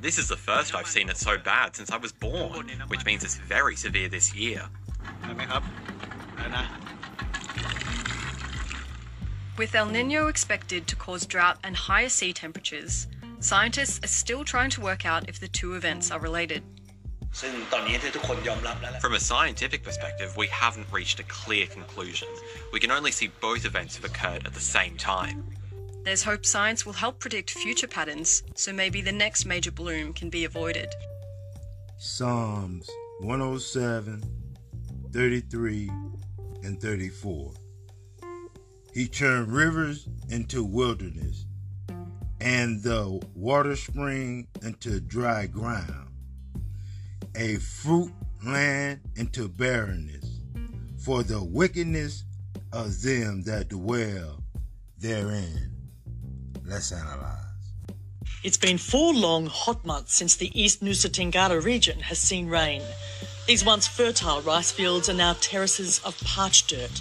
[0.00, 3.24] This is the first I've seen it so bad since I was born, which means
[3.24, 4.68] it's very severe this year.
[9.56, 13.06] With El Nino expected to cause drought and higher sea temperatures,
[13.40, 16.62] scientists are still trying to work out if the two events are related.
[17.41, 22.29] ซึ่งตอนนี้ที่ทุกคนยอมรับแล้วแหละ From a scientific perspective, we haven't reached a clear conclusion.
[22.73, 25.37] We can only see both events have occurred at the same time.
[26.05, 28.29] There's hope science will help predict future patterns,
[28.63, 30.89] so maybe the next major bloom can be avoided.
[31.97, 32.85] Psalms
[33.21, 34.21] 107,
[35.13, 35.89] 33,
[36.65, 37.51] and 34.
[38.93, 41.45] He turned rivers into wilderness
[42.41, 46.06] and the water spring into dry ground,
[47.38, 48.12] a fruit
[48.44, 50.40] land into barrenness,
[50.98, 52.24] for the wickedness
[52.72, 54.42] of them that dwell
[54.98, 55.70] therein.
[56.66, 57.36] Let's analyze.
[58.42, 62.82] It's been four long, hot months since the East Nusa Tenggara region has seen rain.
[63.46, 67.00] These once fertile rice fields are now terraces of parched dirt.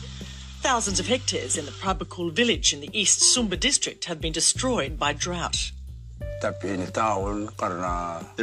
[0.62, 5.00] Thousands of hectares in the Prabakul village in the East Sumba district have been destroyed
[5.00, 5.72] by drought.
[6.42, 6.54] The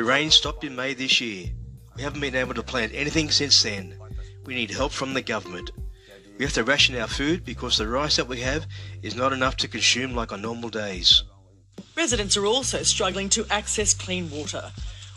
[0.04, 1.50] rain stopped in May this year.
[1.96, 3.96] We haven't been able to plant anything since then.
[4.44, 5.70] We need help from the government.
[6.38, 8.66] We have to ration our food because the rice that we have
[9.02, 11.22] is not enough to consume like on normal days.
[11.96, 14.72] Residents are also struggling to access clean water.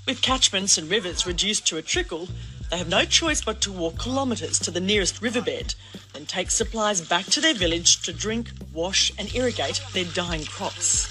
[0.06, 2.30] With catchments and rivers reduced to a trickle,
[2.70, 5.74] they have no choice but to walk kilometres to the nearest riverbed
[6.14, 11.08] and take supplies back to their village to drink, wash, and irrigate their dying crops.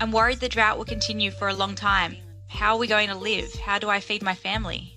[0.00, 2.16] I'm worried the drought will continue for a long time.
[2.54, 3.52] How are we going to live?
[3.56, 4.96] How do I feed my family?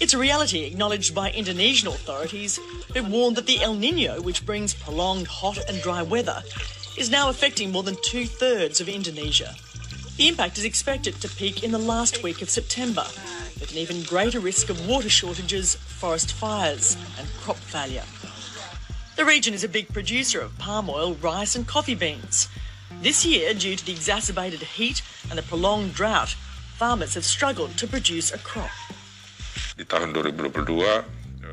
[0.00, 2.58] It's a reality acknowledged by Indonesian authorities
[2.94, 6.42] who warn that the El Nino, which brings prolonged hot and dry weather,
[6.96, 9.54] is now affecting more than two thirds of Indonesia.
[10.16, 13.04] The impact is expected to peak in the last week of September,
[13.60, 18.04] with an even greater risk of water shortages, forest fires, and crop failure.
[19.16, 22.48] The region is a big producer of palm oil, rice, and coffee beans.
[23.02, 26.34] This year, due to the exacerbated heat and the prolonged drought,
[26.76, 28.70] farmers have struggled to produce a crop.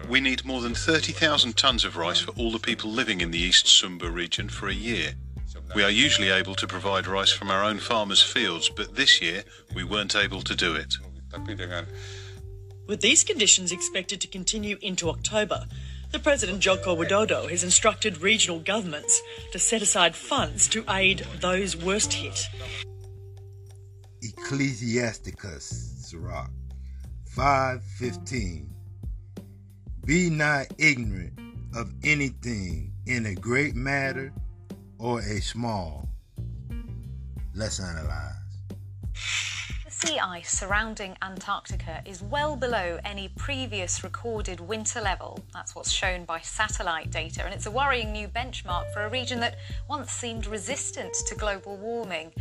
[0.09, 3.39] We need more than 30,000 tonnes of rice for all the people living in the
[3.39, 5.13] East Sumba region for a year.
[5.73, 9.45] We are usually able to provide rice from our own farmers' fields, but this year
[9.73, 10.93] we weren't able to do it.
[12.85, 15.67] With these conditions expected to continue into October,
[16.11, 19.21] the President Joko Widodo has instructed regional governments
[19.53, 22.49] to set aside funds to aid those worst hit.
[24.23, 25.65] Ecclesiasticus,
[25.97, 26.49] Sirach
[27.35, 28.67] 5.15
[30.05, 31.33] Be not ignorant
[31.75, 34.31] of anything in a great matter
[34.97, 36.07] or a small.
[37.53, 38.31] Let's analyze.
[39.83, 45.39] The sea ice surrounding Antarctica is well below any previous recorded winter level.
[45.53, 49.41] That's what's shown by satellite data, and it's a worrying new benchmark for a region
[49.41, 49.57] that
[49.89, 52.31] once seemed resistant to global warming.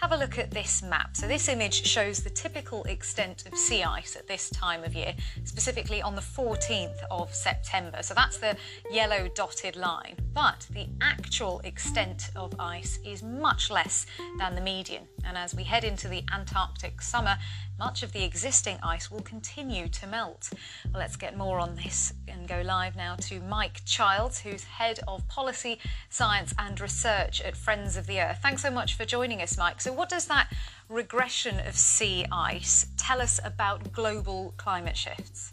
[0.00, 1.16] Have a look at this map.
[1.16, 5.12] So this image shows the typical extent of sea ice at this time of year,
[5.42, 8.00] specifically on the 14th of September.
[8.04, 8.56] So that's the
[8.92, 10.14] yellow dotted line.
[10.32, 14.06] But the actual extent of ice is much less
[14.38, 15.02] than the median.
[15.24, 17.36] And as we head into the Antarctic summer,
[17.78, 20.50] much of the existing ice will continue to melt.
[20.92, 25.00] Well, let's get more on this and go live now to Mike Childs, who's head
[25.06, 25.78] of policy,
[26.10, 28.38] science, and research at Friends of the Earth.
[28.42, 29.80] Thanks so much for joining us, Mike.
[29.80, 30.52] So, what does that
[30.88, 35.52] regression of sea ice tell us about global climate shifts?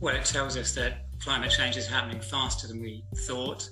[0.00, 3.68] Well, it tells us that climate change is happening faster than we thought.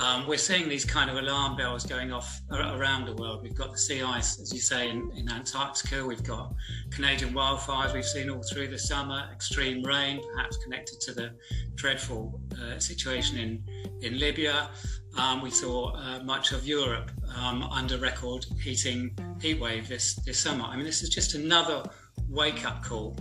[0.00, 3.42] Um, we're seeing these kind of alarm bells going off around the world.
[3.42, 6.04] We've got the sea ice, as you say, in, in Antarctica.
[6.04, 6.52] We've got
[6.90, 11.30] Canadian wildfires we've seen all through the summer, extreme rain, perhaps connected to the
[11.76, 13.62] dreadful uh, situation in,
[14.02, 14.68] in Libya.
[15.16, 20.38] Um, we saw uh, much of Europe um, under record heating heat wave this, this
[20.38, 20.64] summer.
[20.64, 21.84] I mean, this is just another
[22.28, 23.16] wake up call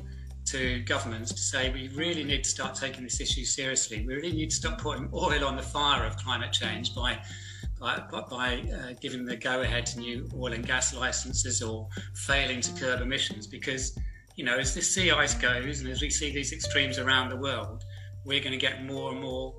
[0.46, 4.06] to governments to say we really need to start taking this issue seriously.
[4.06, 7.20] We really need to stop putting oil on the fire of climate change by
[7.80, 12.62] by, by uh, giving the go ahead to new oil and gas licenses or failing
[12.62, 13.46] to curb emissions.
[13.48, 13.98] Because
[14.36, 17.36] you know, as this sea ice goes and as we see these extremes around the
[17.36, 17.84] world,
[18.26, 19.54] we're going to get more and more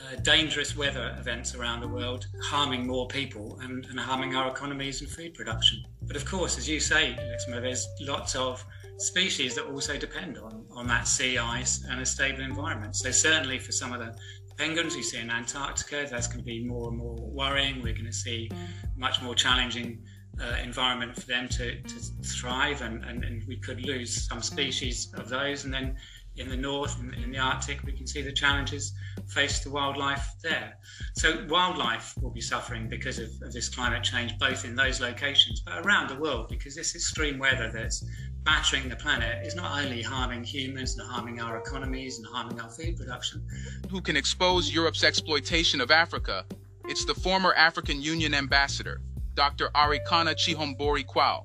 [0.00, 5.00] uh, dangerous weather events around the world, harming more people and, and harming our economies
[5.00, 5.82] and food production.
[6.02, 8.64] But of course, as you say, Lexma, there's lots of
[9.00, 12.94] species that also depend on, on that sea ice and a stable environment.
[12.96, 14.14] So certainly for some of the
[14.56, 17.82] penguins we see in Antarctica, that's going to be more and more worrying.
[17.82, 18.50] We're going to see
[18.96, 20.02] much more challenging
[20.40, 25.12] uh, environment for them to, to thrive, and, and, and, we could lose some species
[25.14, 25.64] of those.
[25.64, 25.96] And then
[26.36, 28.92] in the north, in, in the Arctic, we can see the challenges
[29.26, 30.78] faced to wildlife there.
[31.14, 35.60] So wildlife will be suffering because of, of this climate change, both in those locations,
[35.60, 38.04] but around the world, because this extreme weather that's
[38.44, 42.70] battering the planet is not only harming humans and harming our economies and harming our
[42.70, 43.42] food production.
[43.90, 46.44] Who can expose Europe's exploitation of Africa?
[46.86, 49.00] It's the former African Union ambassador,
[49.34, 49.70] Dr.
[49.74, 51.44] Arikana Chihombori Quao.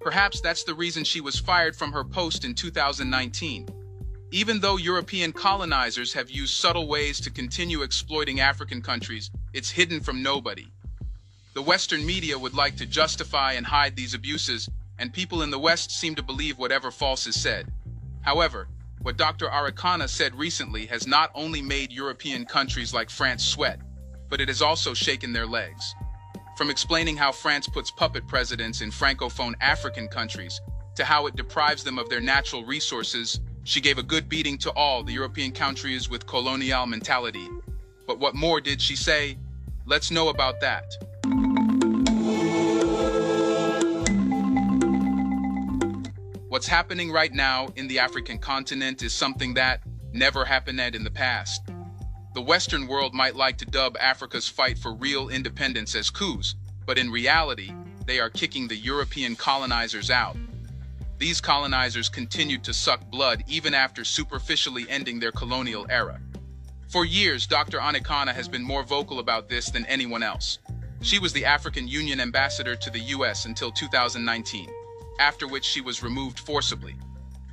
[0.00, 3.68] Perhaps that's the reason she was fired from her post in 2019.
[4.30, 10.00] Even though European colonizers have used subtle ways to continue exploiting African countries, it's hidden
[10.00, 10.66] from nobody.
[11.54, 14.68] The Western media would like to justify and hide these abuses
[14.98, 17.72] and people in the West seem to believe whatever false is said.
[18.22, 18.68] However,
[19.02, 19.48] what Dr.
[19.48, 23.80] Arikana said recently has not only made European countries like France sweat,
[24.30, 25.94] but it has also shaken their legs.
[26.56, 30.60] From explaining how France puts puppet presidents in Francophone African countries
[30.94, 34.70] to how it deprives them of their natural resources, she gave a good beating to
[34.72, 37.48] all the European countries with colonial mentality.
[38.06, 39.36] But what more did she say?
[39.84, 40.84] Let's know about that.
[46.54, 49.80] What's happening right now in the African continent is something that
[50.12, 51.62] never happened in the past.
[52.32, 56.54] The Western world might like to dub Africa's fight for real independence as coups,
[56.86, 57.72] but in reality,
[58.06, 60.36] they are kicking the European colonizers out.
[61.18, 66.20] These colonizers continued to suck blood even after superficially ending their colonial era.
[66.86, 67.80] For years, Dr.
[67.80, 70.60] Arikana has been more vocal about this than anyone else.
[71.02, 74.70] She was the African Union ambassador to the US until 2019
[75.18, 76.94] after which she was removed forcibly.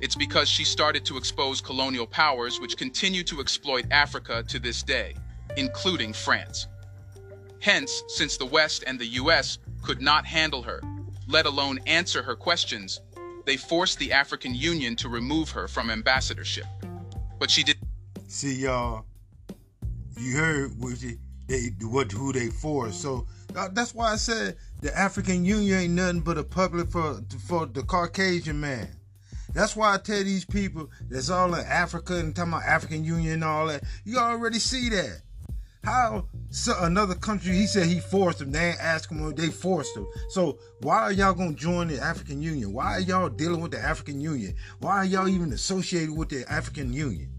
[0.00, 4.82] It's because she started to expose colonial powers which continue to exploit Africa to this
[4.82, 5.14] day,
[5.56, 6.66] including France.
[7.60, 10.80] Hence, since the West and the US could not handle her,
[11.28, 13.00] let alone answer her questions,
[13.46, 16.66] they forced the African Union to remove her from ambassadorship.
[17.38, 17.76] But she did.
[18.26, 19.04] See, y'all,
[20.18, 21.18] you heard what she,
[21.52, 22.90] they what who they for.
[22.90, 27.20] So uh, that's why I said the African Union ain't nothing but a public for
[27.46, 28.88] for the Caucasian man.
[29.52, 33.34] That's why I tell these people that's all in Africa and talking about African Union
[33.34, 33.84] and all that.
[34.04, 35.20] You already see that.
[35.84, 37.52] How so another country?
[37.52, 38.52] He said he forced them.
[38.52, 39.34] They ain't ask him.
[39.34, 40.06] They forced them.
[40.30, 42.72] So why are y'all gonna join the African Union?
[42.72, 44.54] Why are y'all dealing with the African Union?
[44.78, 47.30] Why are y'all even associated with the African Union?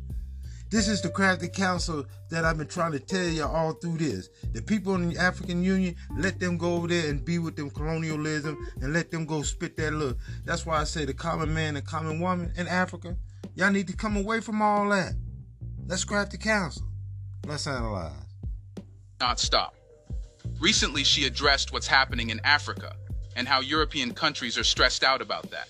[0.74, 4.30] This is the crafty council that I've been trying to tell you all through this.
[4.53, 7.69] The people in the African Union, let them go over there and be with them
[7.69, 10.17] colonialism and let them go spit that look.
[10.45, 13.15] That's why I say the common man and common woman in Africa,
[13.53, 15.13] y'all need to come away from all that.
[15.86, 16.88] Let's grab the council.
[17.45, 18.26] Let's analyze.
[19.19, 19.76] Not stop.
[20.59, 22.95] Recently, she addressed what's happening in Africa
[23.36, 25.67] and how European countries are stressed out about that.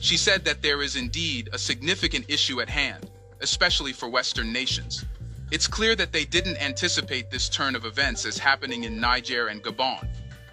[0.00, 3.10] She said that there is indeed a significant issue at hand
[3.42, 5.04] especially for Western nations.
[5.50, 9.62] It's clear that they didn't anticipate this turn of events as happening in Niger and
[9.62, 10.08] Gabon.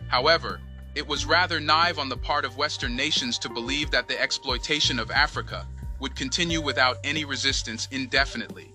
[0.09, 0.59] However,
[0.95, 4.99] it was rather naive on the part of Western nations to believe that the exploitation
[4.99, 5.67] of Africa
[5.99, 8.73] would continue without any resistance indefinitely.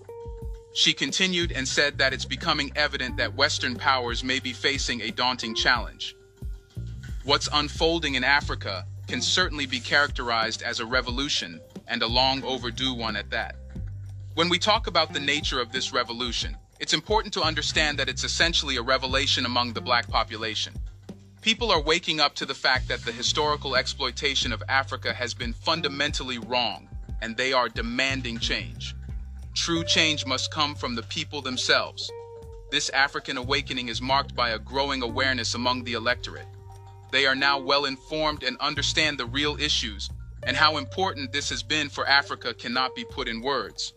[0.73, 5.11] She continued and said that it's becoming evident that Western powers may be facing a
[5.11, 6.15] daunting challenge.
[7.23, 12.93] What's unfolding in Africa can certainly be characterized as a revolution, and a long overdue
[12.93, 13.55] one at that.
[14.35, 18.25] When we talk about the nature of this revolution, it's important to understand that it's
[18.25, 20.73] essentially a revelation among the black population.
[21.41, 25.53] People are waking up to the fact that the historical exploitation of Africa has been
[25.53, 26.89] fundamentally wrong,
[27.21, 28.93] and they are demanding change.
[29.53, 32.11] True change must come from the people themselves.
[32.71, 36.47] This African awakening is marked by a growing awareness among the electorate.
[37.09, 40.09] They are now well informed and understand the real issues,
[40.43, 43.93] and how important this has been for Africa cannot be put in words.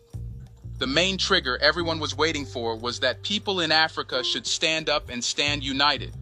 [0.79, 5.09] The main trigger everyone was waiting for was that people in Africa should stand up
[5.09, 6.15] and stand united,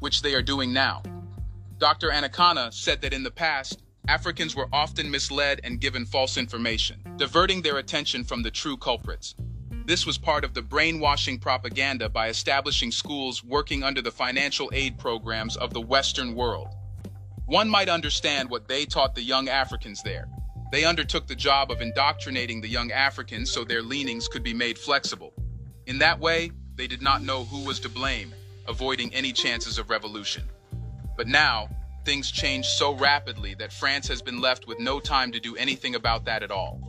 [0.00, 1.02] which they are doing now.
[1.78, 2.10] Dr.
[2.10, 7.62] Arikana said that in the past, Africans were often misled and given false information, diverting
[7.62, 9.36] their attention from the true culprits.
[9.86, 14.98] This was part of the brainwashing propaganda by establishing schools working under the financial aid
[14.98, 16.68] programs of the Western world.
[17.46, 20.28] One might understand what they taught the young Africans there,
[20.74, 24.76] they undertook the job of indoctrinating the young Africans so their leanings could be made
[24.76, 25.32] flexible.
[25.86, 28.34] In that way, they did not know who was to blame,
[28.66, 30.42] avoiding any chances of revolution.
[31.16, 31.68] But now,
[32.04, 35.94] things change so rapidly that France has been left with no time to do anything
[35.94, 36.80] about that at all.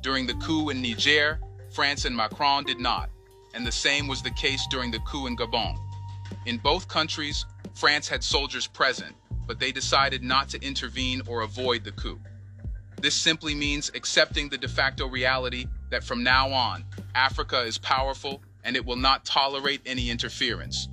[0.00, 1.40] During the coup in Niger,
[1.72, 3.10] France and Macron did not,
[3.52, 5.76] and the same was the case during the coup in Gabon.
[6.46, 11.82] In both countries, France had soldiers present, but they decided not to intervene or avoid
[11.82, 12.20] the coup.
[13.04, 18.40] This simply means accepting the de facto reality that from now on, Africa is powerful
[18.64, 20.88] and it will not tolerate any interference.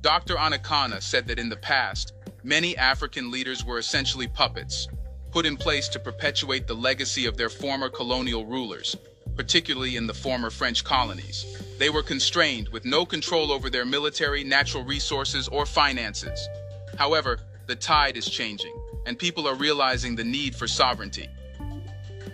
[0.00, 0.36] Dr.
[0.36, 2.12] Arikana said that in the past,
[2.44, 4.86] many African leaders were essentially puppets,
[5.32, 8.94] put in place to perpetuate the legacy of their former colonial rulers,
[9.34, 11.44] particularly in the former French colonies.
[11.80, 16.48] They were constrained with no control over their military, natural resources, or finances.
[16.96, 21.28] However, the tide is changing, and people are realizing the need for sovereignty.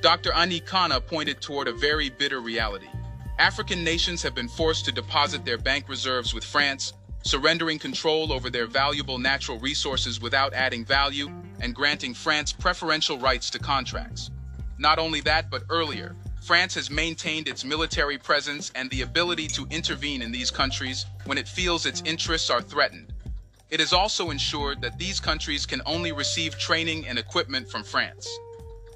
[0.02, 0.30] Dr.
[0.32, 2.88] Arikana pointed toward a very bitter reality.
[3.38, 6.92] African nations have been forced to deposit their bank reserves with France,
[7.22, 11.30] surrendering control over their valuable natural resources without adding value,
[11.60, 14.32] and granting France preferential rights to contracts.
[14.76, 19.68] Not only that, but earlier, France has maintained its military presence and the ability to
[19.70, 23.12] intervene in these countries when it feels its interests are threatened.
[23.70, 28.28] It has also ensured that these countries can only receive training and equipment from France.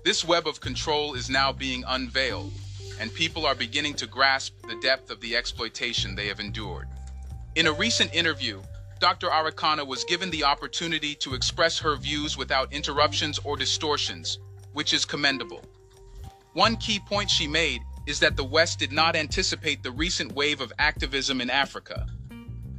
[0.06, 2.52] This web of control is now being unveiled,
[3.00, 6.86] and people are beginning to grasp the depth of the exploitation they have endured.
[7.56, 8.62] In a recent interview,
[9.00, 9.26] Dr.
[9.26, 14.38] Arikana was given the opportunity to express her views without interruptions or distortions,
[14.74, 15.64] which is commendable.
[16.52, 20.60] One key point she made is that the West did not anticipate the recent wave
[20.60, 22.06] of activism in Africa.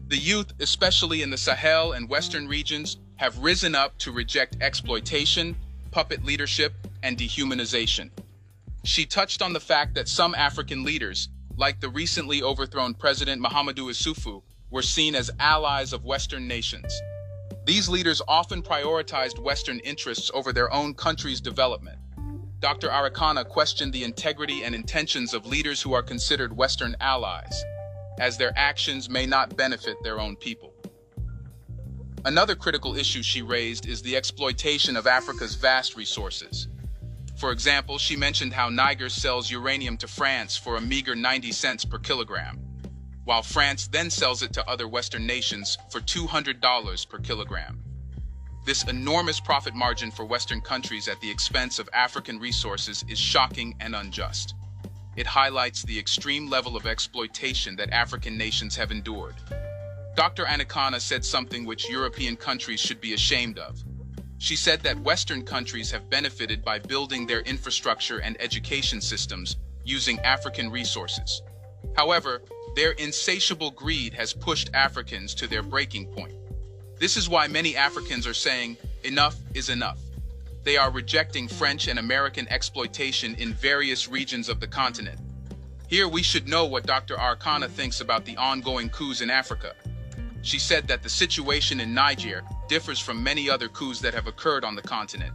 [0.07, 5.57] The youth, especially in the Sahel and Western regions, have risen up to reject exploitation,
[5.91, 8.09] puppet leadership, and dehumanization.
[8.83, 13.89] She touched on the fact that some African leaders, like the recently overthrown President Mahamadou
[13.89, 17.01] Issoufou, were seen as allies of Western nations.
[17.65, 21.99] These leaders often prioritized Western interests over their own country's development.
[22.59, 22.89] Dr.
[22.89, 27.63] Arikana questioned the integrity and intentions of leaders who are considered Western allies,
[28.19, 30.73] as their actions may not benefit their own people.
[32.25, 36.67] Another critical issue she raised is the exploitation of Africa's vast resources.
[37.37, 41.85] For example, she mentioned how Niger sells uranium to France for a meager 90 cents
[41.85, 42.59] per kilogram.
[43.25, 47.83] while France then sells it to other Western nations for $200 per kilogram.
[48.65, 53.75] This enormous profit margin for Western countries at the expense of African resources is shocking
[53.81, 54.55] and unjust.
[55.17, 59.35] It highlights the extreme level of exploitation that African nations have endured.
[60.15, 60.45] Dr.
[60.45, 63.83] Arikana said something which European countries should be ashamed of.
[64.39, 70.19] She said that Western countries have benefited by building their infrastructure and education systems using
[70.19, 71.41] African resources.
[71.95, 72.43] However,
[72.75, 76.35] their insatiable greed has pushed Africans to their breaking point.
[76.99, 79.99] This is why many Africans are saying, enough is enough.
[80.63, 85.19] They are rejecting French and American exploitation in various regions of the continent.
[85.87, 87.15] Here we should know what Dr.
[87.15, 89.73] Arikana thinks about the ongoing coups in Africa.
[90.41, 94.63] She said that the situation in Niger differs from many other coups that have occurred
[94.63, 95.33] on the continent.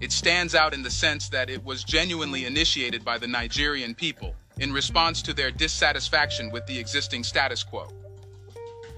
[0.00, 4.34] It stands out in the sense that it was genuinely initiated by the Nigerian people
[4.58, 7.88] in response to their dissatisfaction with the existing status quo.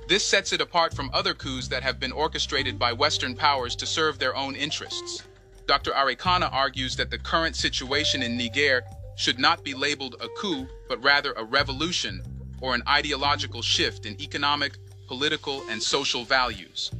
[0.08, 3.86] This sets it apart from other coups that have been orchestrated by Western powers to
[3.86, 5.22] serve their own interests.
[5.66, 5.92] Dr.
[5.92, 8.82] Arikana argues that the current situation in Niger
[9.16, 12.22] should not be labeled a coup, but rather a revolution
[12.60, 14.76] or an ideological shift in economic,
[15.06, 16.90] political, and social values.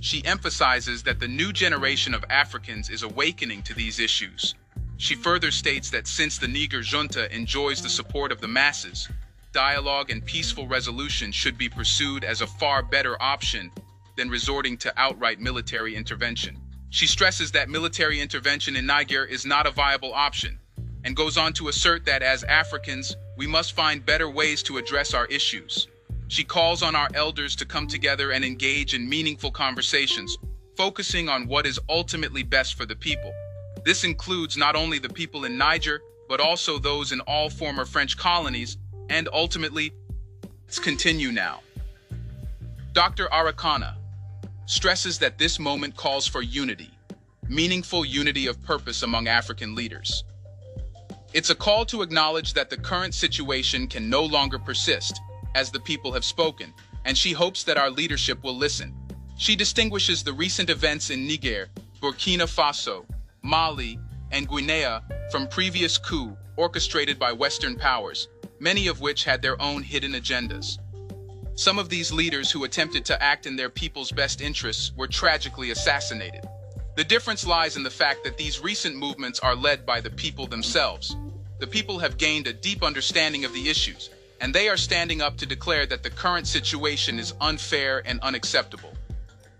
[0.00, 4.54] She emphasizes that the new generation of Africans is awakening to these issues.
[4.98, 9.08] She further states that since the Niger junta enjoys the support of the masses,
[9.52, 13.70] dialogue and peaceful resolution should be pursued as a far better option
[14.16, 16.58] than resorting to outright military intervention.
[16.90, 20.58] She stresses that military intervention in Niger is not a viable option,
[21.04, 25.14] and goes on to assert that as Africans, we must find better ways to address
[25.14, 25.88] our issues.
[26.28, 30.36] She calls on our elders to come together and engage in meaningful conversations,
[30.76, 33.32] focusing on what is ultimately best for the people.
[33.84, 38.16] This includes not only the people in Niger, but also those in all former French
[38.16, 38.76] colonies,
[39.08, 39.92] and ultimately,
[40.64, 41.60] let's continue now.
[42.92, 43.28] Dr.
[43.28, 43.94] Arikana
[44.66, 46.90] stresses that this moment calls for unity,
[47.48, 50.24] meaningful unity of purpose among African leaders.
[51.32, 55.20] It's a call to acknowledge that the current situation can no longer persist,
[55.56, 56.72] as the people have spoken,
[57.06, 58.94] and she hopes that our leadership will listen.
[59.38, 61.68] She distinguishes the recent events in Niger,
[62.02, 63.06] Burkina Faso,
[63.42, 63.98] Mali,
[64.30, 65.00] and Guinea
[65.30, 68.28] from previous coups orchestrated by Western powers,
[68.60, 70.78] many of which had their own hidden agendas.
[71.54, 75.70] Some of these leaders who attempted to act in their people's best interests were tragically
[75.70, 76.44] assassinated.
[76.96, 80.46] The difference lies in the fact that these recent movements are led by the people
[80.46, 81.16] themselves.
[81.60, 84.10] The people have gained a deep understanding of the issues,
[84.46, 88.92] and they are standing up to declare that the current situation is unfair and unacceptable.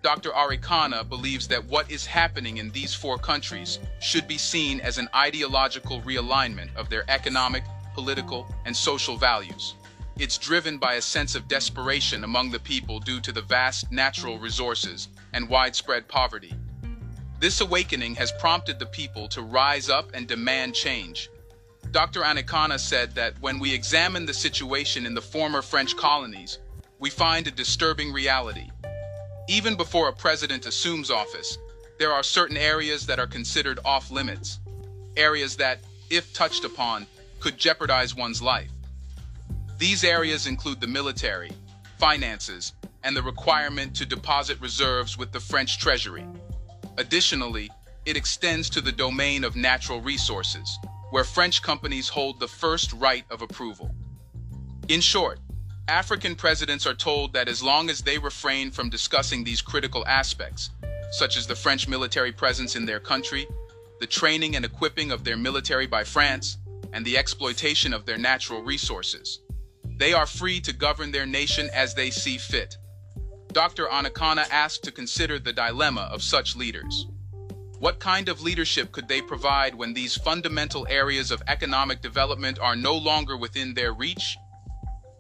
[0.02, 0.30] Dr.
[0.30, 5.08] Arikana believes that what is happening in these four countries should be seen as an
[5.12, 7.64] ideological realignment of their economic,
[7.94, 9.74] political, and social values.
[10.20, 14.38] It's driven by a sense of desperation among the people due to the vast natural
[14.38, 16.54] resources and widespread poverty.
[17.40, 21.28] This awakening has prompted the people to rise up and demand change,
[21.96, 22.20] Dr.
[22.20, 26.58] Arikana said that when we examine the situation in the former French colonies,
[26.98, 28.68] we find a disturbing reality.
[29.48, 31.56] Even before a president assumes office,
[31.98, 34.60] there are certain areas that are considered off limits,
[35.16, 35.78] areas that,
[36.10, 37.06] if touched upon,
[37.40, 38.70] could jeopardize one's life.
[39.78, 41.52] These areas include the military,
[41.98, 42.74] finances,
[43.04, 46.26] and the requirement to deposit reserves with the French Treasury.
[46.98, 47.70] Additionally,
[48.04, 50.78] it extends to the domain of natural resources,
[51.10, 53.94] where French companies hold the first right of approval.
[54.88, 55.38] In short,
[55.88, 60.70] African presidents are told that as long as they refrain from discussing these critical aspects,
[61.12, 63.46] such as the French military presence in their country,
[64.00, 66.58] the training and equipping of their military by France,
[66.92, 69.40] and the exploitation of their natural resources,
[69.96, 72.76] they are free to govern their nation as they see fit.
[73.52, 73.86] Dr.
[73.86, 77.06] Arikana asked to consider the dilemma of such leaders.
[77.78, 82.74] What kind of leadership could they provide when these fundamental areas of economic development are
[82.74, 84.38] no longer within their reach?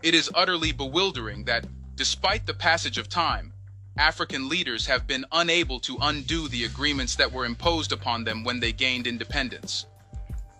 [0.02, 1.66] It is utterly bewildering that,
[1.96, 3.52] despite the passage of time,
[3.98, 8.60] African leaders have been unable to undo the agreements that were imposed upon them when
[8.60, 9.84] they gained independence.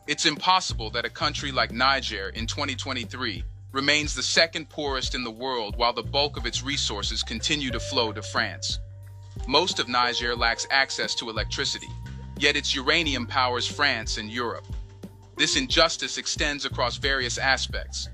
[0.07, 3.43] It's impossible that a country like Niger in 2023
[3.73, 7.81] remains the second poorest in the world while the bulk of its resources continue to
[7.81, 8.81] flow to France.
[9.47, 11.89] Most of Niger lacks access to electricity,
[12.37, 14.67] yet its uranium powers France and Europe.
[15.37, 18.09] This injustice extends across various aspects,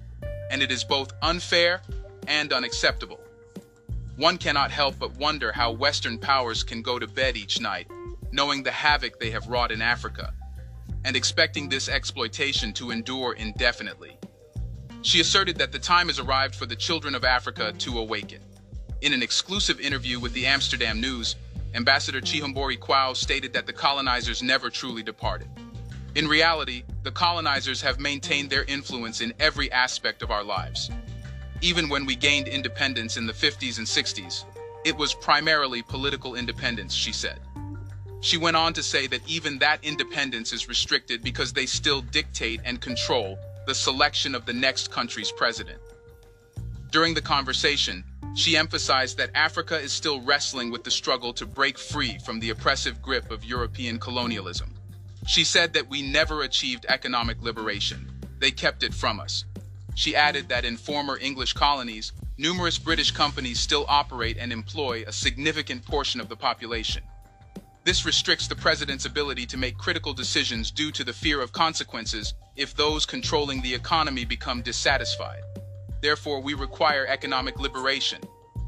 [0.51, 1.81] and it is both unfair
[2.27, 3.19] and unacceptable.
[4.17, 7.91] One cannot help but wonder how Western powers can go to bed each night,
[8.31, 10.35] knowing the havoc they have wrought in Africa,
[11.07, 14.19] and expecting this exploitation to endure indefinitely.
[15.01, 18.43] She asserted that the time has arrived for the children of Africa to awaken.
[19.03, 21.35] In an exclusive interview with the Amsterdam News,
[21.75, 25.49] Ambassador Chihombori Quao stated that the colonizers never truly departed.
[26.15, 30.89] In reality, the colonizers have maintained their influence in every aspect of our lives.
[31.61, 34.45] Even when we gained independence in the 50s and 60s,
[34.85, 37.41] it was primarily political independence, she said.
[38.21, 42.61] She went on to say that even that independence is restricted because they still dictate
[42.65, 45.81] and control the selection of the next country's president.
[46.93, 48.05] During the conversation,
[48.35, 52.51] she emphasized that Africa is still wrestling with the struggle to break free from the
[52.51, 54.75] oppressive grip of European colonialism.
[55.27, 58.09] She said that we never achieved economic liberation.
[58.39, 59.45] They kept it from us.
[59.95, 65.13] She added that in former English colonies, numerous British companies still operate and employ a
[65.13, 67.03] significant portion of the population.
[67.85, 72.35] This restricts the president's ability to make critical decisions due to the fear of consequences
[72.57, 75.43] if those controlling the economy become dissatisfied.
[76.03, 78.21] Therefore, we require economic liberation,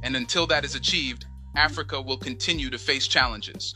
[0.05, 3.74] and until that is achieved, Africa will continue to face challenges.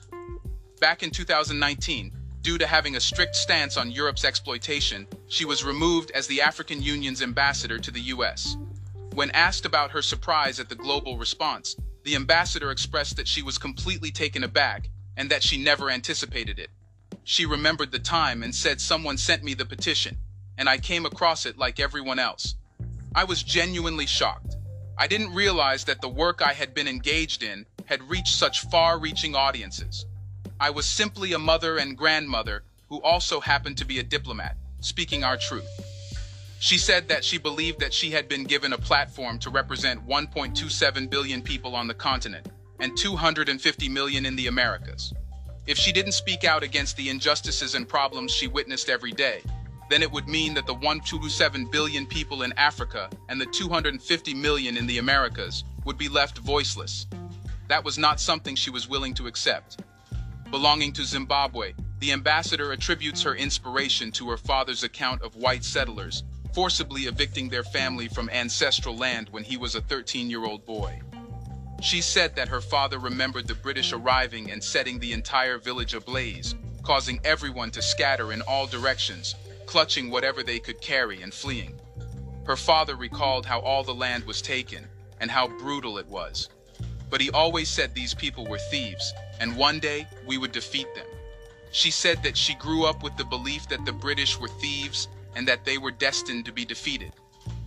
[0.80, 6.12] Back in 2019, due to having a strict stance on Europe's exploitation, she was removed
[6.12, 8.56] as the African Union's ambassador to the US.
[9.14, 11.74] When asked about her surprise at the global response,
[12.04, 16.70] the ambassador expressed that she was completely taken aback and that she never anticipated it.
[17.24, 20.16] She remembered the time and said someone sent me the petition,
[20.56, 22.54] and I came across it like everyone else.
[23.18, 24.54] I was genuinely shocked.
[24.96, 29.34] I didn't realize that the work I had been engaged in had reached such far-reaching
[29.34, 30.06] audiences.
[30.60, 35.24] I was simply a mother and grandmother who also happened to be a diplomat, speaking
[35.24, 35.66] our truth.
[36.60, 41.10] She said that she believed that she had been given a platform to represent 1.27
[41.10, 42.46] billion people on the continent
[42.78, 45.12] and 250 million in the Americas.
[45.66, 49.42] If she didn't speak out against the injustices and problems she witnessed every day,
[49.88, 54.76] then it would mean that the 1.27 billion people in Africa and the 250 million
[54.76, 57.06] in the Americas would be left voiceless.
[57.68, 59.80] That was not something she was willing to accept.
[60.50, 66.22] Belonging to Zimbabwe, the ambassador attributes her inspiration to her father's account of white settlers
[66.52, 71.00] forcibly evicting their family from ancestral land when he was a 13-year-old boy.
[71.80, 76.54] She said that her father remembered the British arriving and setting the entire village ablaze,
[76.82, 79.36] causing everyone to scatter in all directions,
[79.68, 81.78] clutching whatever they could carry and fleeing.
[82.44, 84.88] Her father recalled how all the land was taken
[85.20, 86.48] and how brutal it was.
[87.10, 91.04] But he always said these people were thieves, and one day we would defeat them.
[91.70, 95.46] She said that she grew up with the belief that the British were thieves and
[95.46, 97.12] that they were destined to be defeated.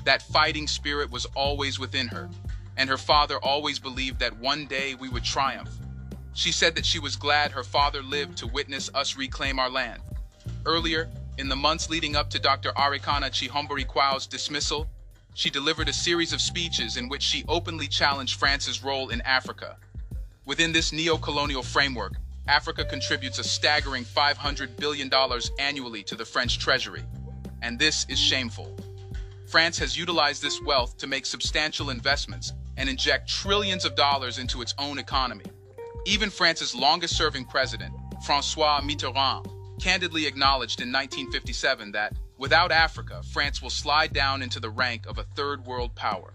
[0.04, 2.32] That fighting spirit was always within her,
[2.78, 5.70] and her father always believed that one day we would triumph.
[6.34, 10.02] She said that she was glad her father lived to witness us reclaim our land.
[10.66, 12.72] Earlier, in the months leading up to Dr.
[12.72, 14.88] Arikana Chihombori Quao's dismissal,
[15.34, 19.78] she delivered a series of speeches in which she openly challenged France's role in Africa.
[20.46, 22.14] Within this neo-colonial framework,
[22.48, 25.10] Africa contributes a staggering $500 billion
[25.60, 27.04] annually to the French treasury,
[27.62, 28.76] and this is shameful.
[29.48, 34.62] France has utilized this wealth to make substantial investments and inject trillions of dollars into
[34.62, 35.46] its own economy.
[36.06, 37.94] Even France's longest-serving president,
[38.26, 39.46] Francois Mitterrand,
[39.82, 45.18] candidly acknowledged in 1957 that, without Africa, France will slide down into the rank of
[45.18, 46.34] a third world power.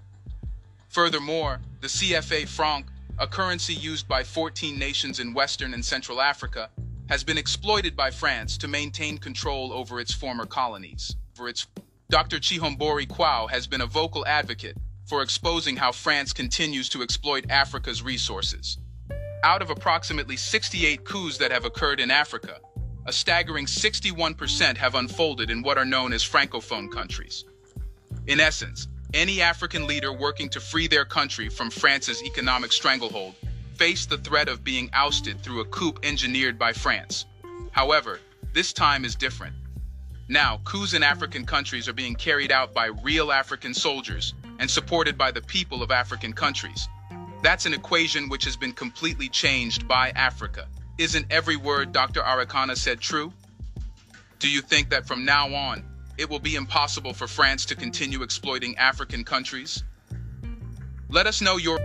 [0.88, 2.86] Furthermore, the CFA franc,
[3.18, 6.70] a currency used by 14 nations in Western and Central Africa,
[7.08, 11.14] has been exploited by France to maintain control over its former colonies.
[11.34, 11.66] For its
[12.10, 12.38] Dr.
[12.38, 18.02] Chihombori Quao has been a vocal advocate for exposing how France continues to exploit Africa's
[18.02, 18.78] resources.
[19.44, 22.58] Out of approximately 68 coups that have occurred in Africa,
[23.06, 27.44] a staggering 61% have unfolded in what are known as Francophone countries.
[28.26, 33.34] In essence, any African leader working to free their country from France's economic stranglehold
[33.74, 37.26] faced the threat of being ousted through a coup engineered by France.
[37.70, 38.18] However,
[38.52, 39.54] this time is different.
[40.28, 45.16] Now, coups in African countries are being carried out by real African soldiers and supported
[45.16, 46.88] by the people of African countries.
[47.42, 50.66] That's an equation which has been completely changed by Africa.
[50.98, 52.22] Isn't every word Dr.
[52.22, 53.32] Arikana said true?
[54.38, 55.84] Do you think that from now on,
[56.16, 59.84] it will be impossible for France to continue exploiting African countries?
[61.10, 61.78] Let us know your...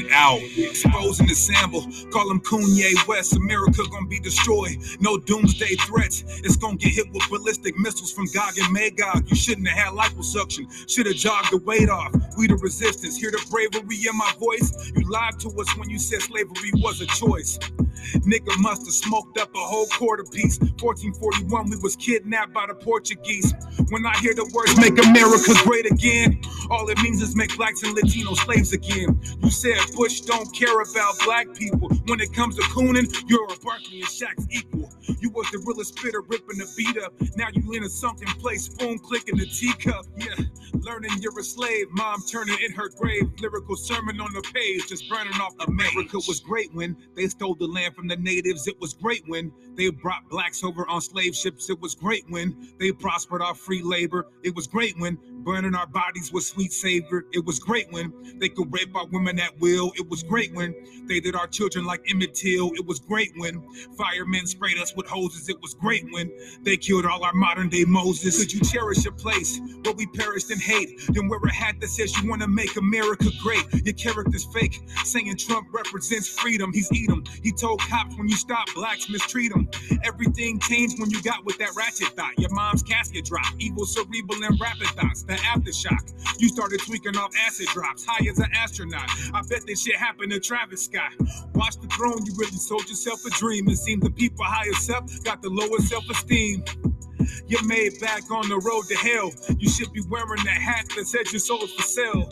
[0.00, 0.40] get out.
[0.56, 3.36] Exposing the sample, call him Kanye West.
[3.36, 4.76] America gonna be destroyed.
[5.00, 6.24] No doomsday threats.
[6.42, 9.28] It's gonna get hit with ballistic missiles from Gog and Magog.
[9.28, 10.66] You shouldn't have had liposuction.
[10.90, 12.12] Should have jogged the weight off.
[12.36, 13.16] We the resistance.
[13.16, 14.72] Hear the bravery in my voice.
[14.96, 17.58] You lied to us when you said slavery was a choice.
[18.26, 20.58] Nigga must have smoked up a whole quarter piece.
[20.60, 23.52] 1441, we was kidnapped by the Portuguese.
[23.90, 26.40] When I hear the words "Make America Great Again,"
[26.70, 29.20] all it means is make blacks and Latino slaves again.
[29.42, 31.88] You said Bush don't care about black people.
[32.06, 34.92] When it comes to cooning, you're a Barkley and Shaq's equal.
[35.20, 37.14] You was the realest spitter ripping the beat up.
[37.36, 40.06] Now you in a sunken place, spoon clicking the teacup.
[40.16, 40.34] Yeah,
[40.80, 41.86] learning you're a slave.
[41.92, 43.30] Mom turning in her grave.
[43.40, 47.66] Lyrical sermon on the page, just burning off America was great when they stole the
[47.66, 48.66] land from the natives.
[48.66, 51.70] It was great when they brought blacks over on slave ships.
[51.70, 54.26] It was great when they prospered our free labor.
[54.42, 57.26] It was great when burning our bodies was sweet savor.
[57.32, 59.92] It was great when they could rape our women at will.
[59.96, 60.74] It was great when
[61.08, 62.72] they did our children like Emmett Till.
[62.74, 63.62] It was great when
[63.98, 65.48] firemen sprayed us with hoses.
[65.48, 68.38] It was great when they killed all our modern day Moses.
[68.38, 71.00] Could you cherish a place where we perished in hate?
[71.10, 73.64] Then wear a hat that says you want to make America great.
[73.84, 76.72] Your character's fake, saying Trump represents freedom.
[76.72, 77.24] He's 'em.
[77.42, 79.68] He told cops when you stop blacks, mistreat them.
[80.04, 82.38] Everything changed when you got with that ratchet thought.
[82.38, 85.24] Your mom's casket dropped, evil cerebral and rapid thoughts.
[85.34, 86.40] The aftershock.
[86.40, 89.10] You started tweaking off acid drops, high as an astronaut.
[89.32, 91.10] I bet this shit happened to Travis Scott.
[91.54, 93.68] Watch the throne, you really sold yourself a dream.
[93.68, 96.62] It seemed the people highest up got the lowest self-esteem.
[97.48, 99.32] You're made back on the road to hell.
[99.58, 102.28] You should be wearing that hat that said your soul is for sale.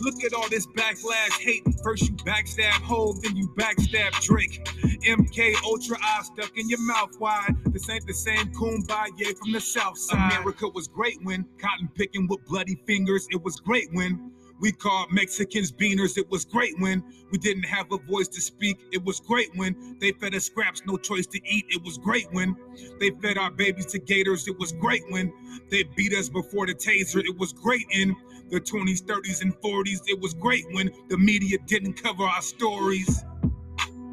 [0.00, 1.62] Look at all this backlash hate.
[1.82, 4.64] First you backstab Hov, then you backstab Drake.
[5.06, 7.54] MK Ultra eye stuck in your mouth wide.
[7.66, 10.32] This ain't the same kumbaya from the south side.
[10.32, 13.26] America was great when cotton picking with bloody fingers.
[13.30, 16.16] It was great when we called Mexicans beaners.
[16.16, 18.78] It was great when we didn't have a voice to speak.
[18.92, 21.66] It was great when they fed us scraps, no choice to eat.
[21.68, 22.56] It was great when
[23.00, 24.48] they fed our babies to gators.
[24.48, 25.32] It was great when
[25.70, 27.22] they beat us before the taser.
[27.24, 28.14] It was great in
[28.50, 30.00] the 20s, 30s, and 40s.
[30.06, 33.24] It was great when the media didn't cover our stories.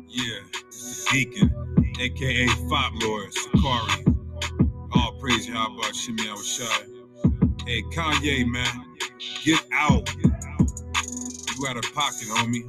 [0.07, 0.39] Yeah,
[1.11, 1.53] Deacon,
[1.99, 4.05] aka Fop Lord Sakari.
[4.95, 7.01] All praise about Shimmy Awashai?
[7.67, 8.97] Hey, Kanye, man,
[9.43, 10.13] get out.
[11.57, 12.63] You out of pocket, homie.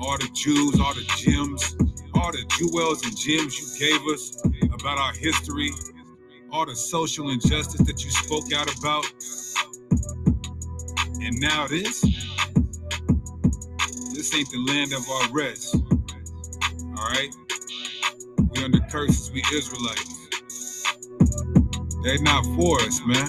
[0.00, 1.76] All the Jews, all the gems,
[2.14, 4.42] all the jewels and gems you gave us
[4.74, 5.70] about our history,
[6.52, 9.06] all the social injustice that you spoke out about.
[11.24, 12.00] And now this?
[14.12, 15.76] This ain't the land of our rest.
[16.98, 17.34] Alright?
[18.50, 20.28] We under curses, we Israelites.
[22.02, 23.28] They're not for us, man.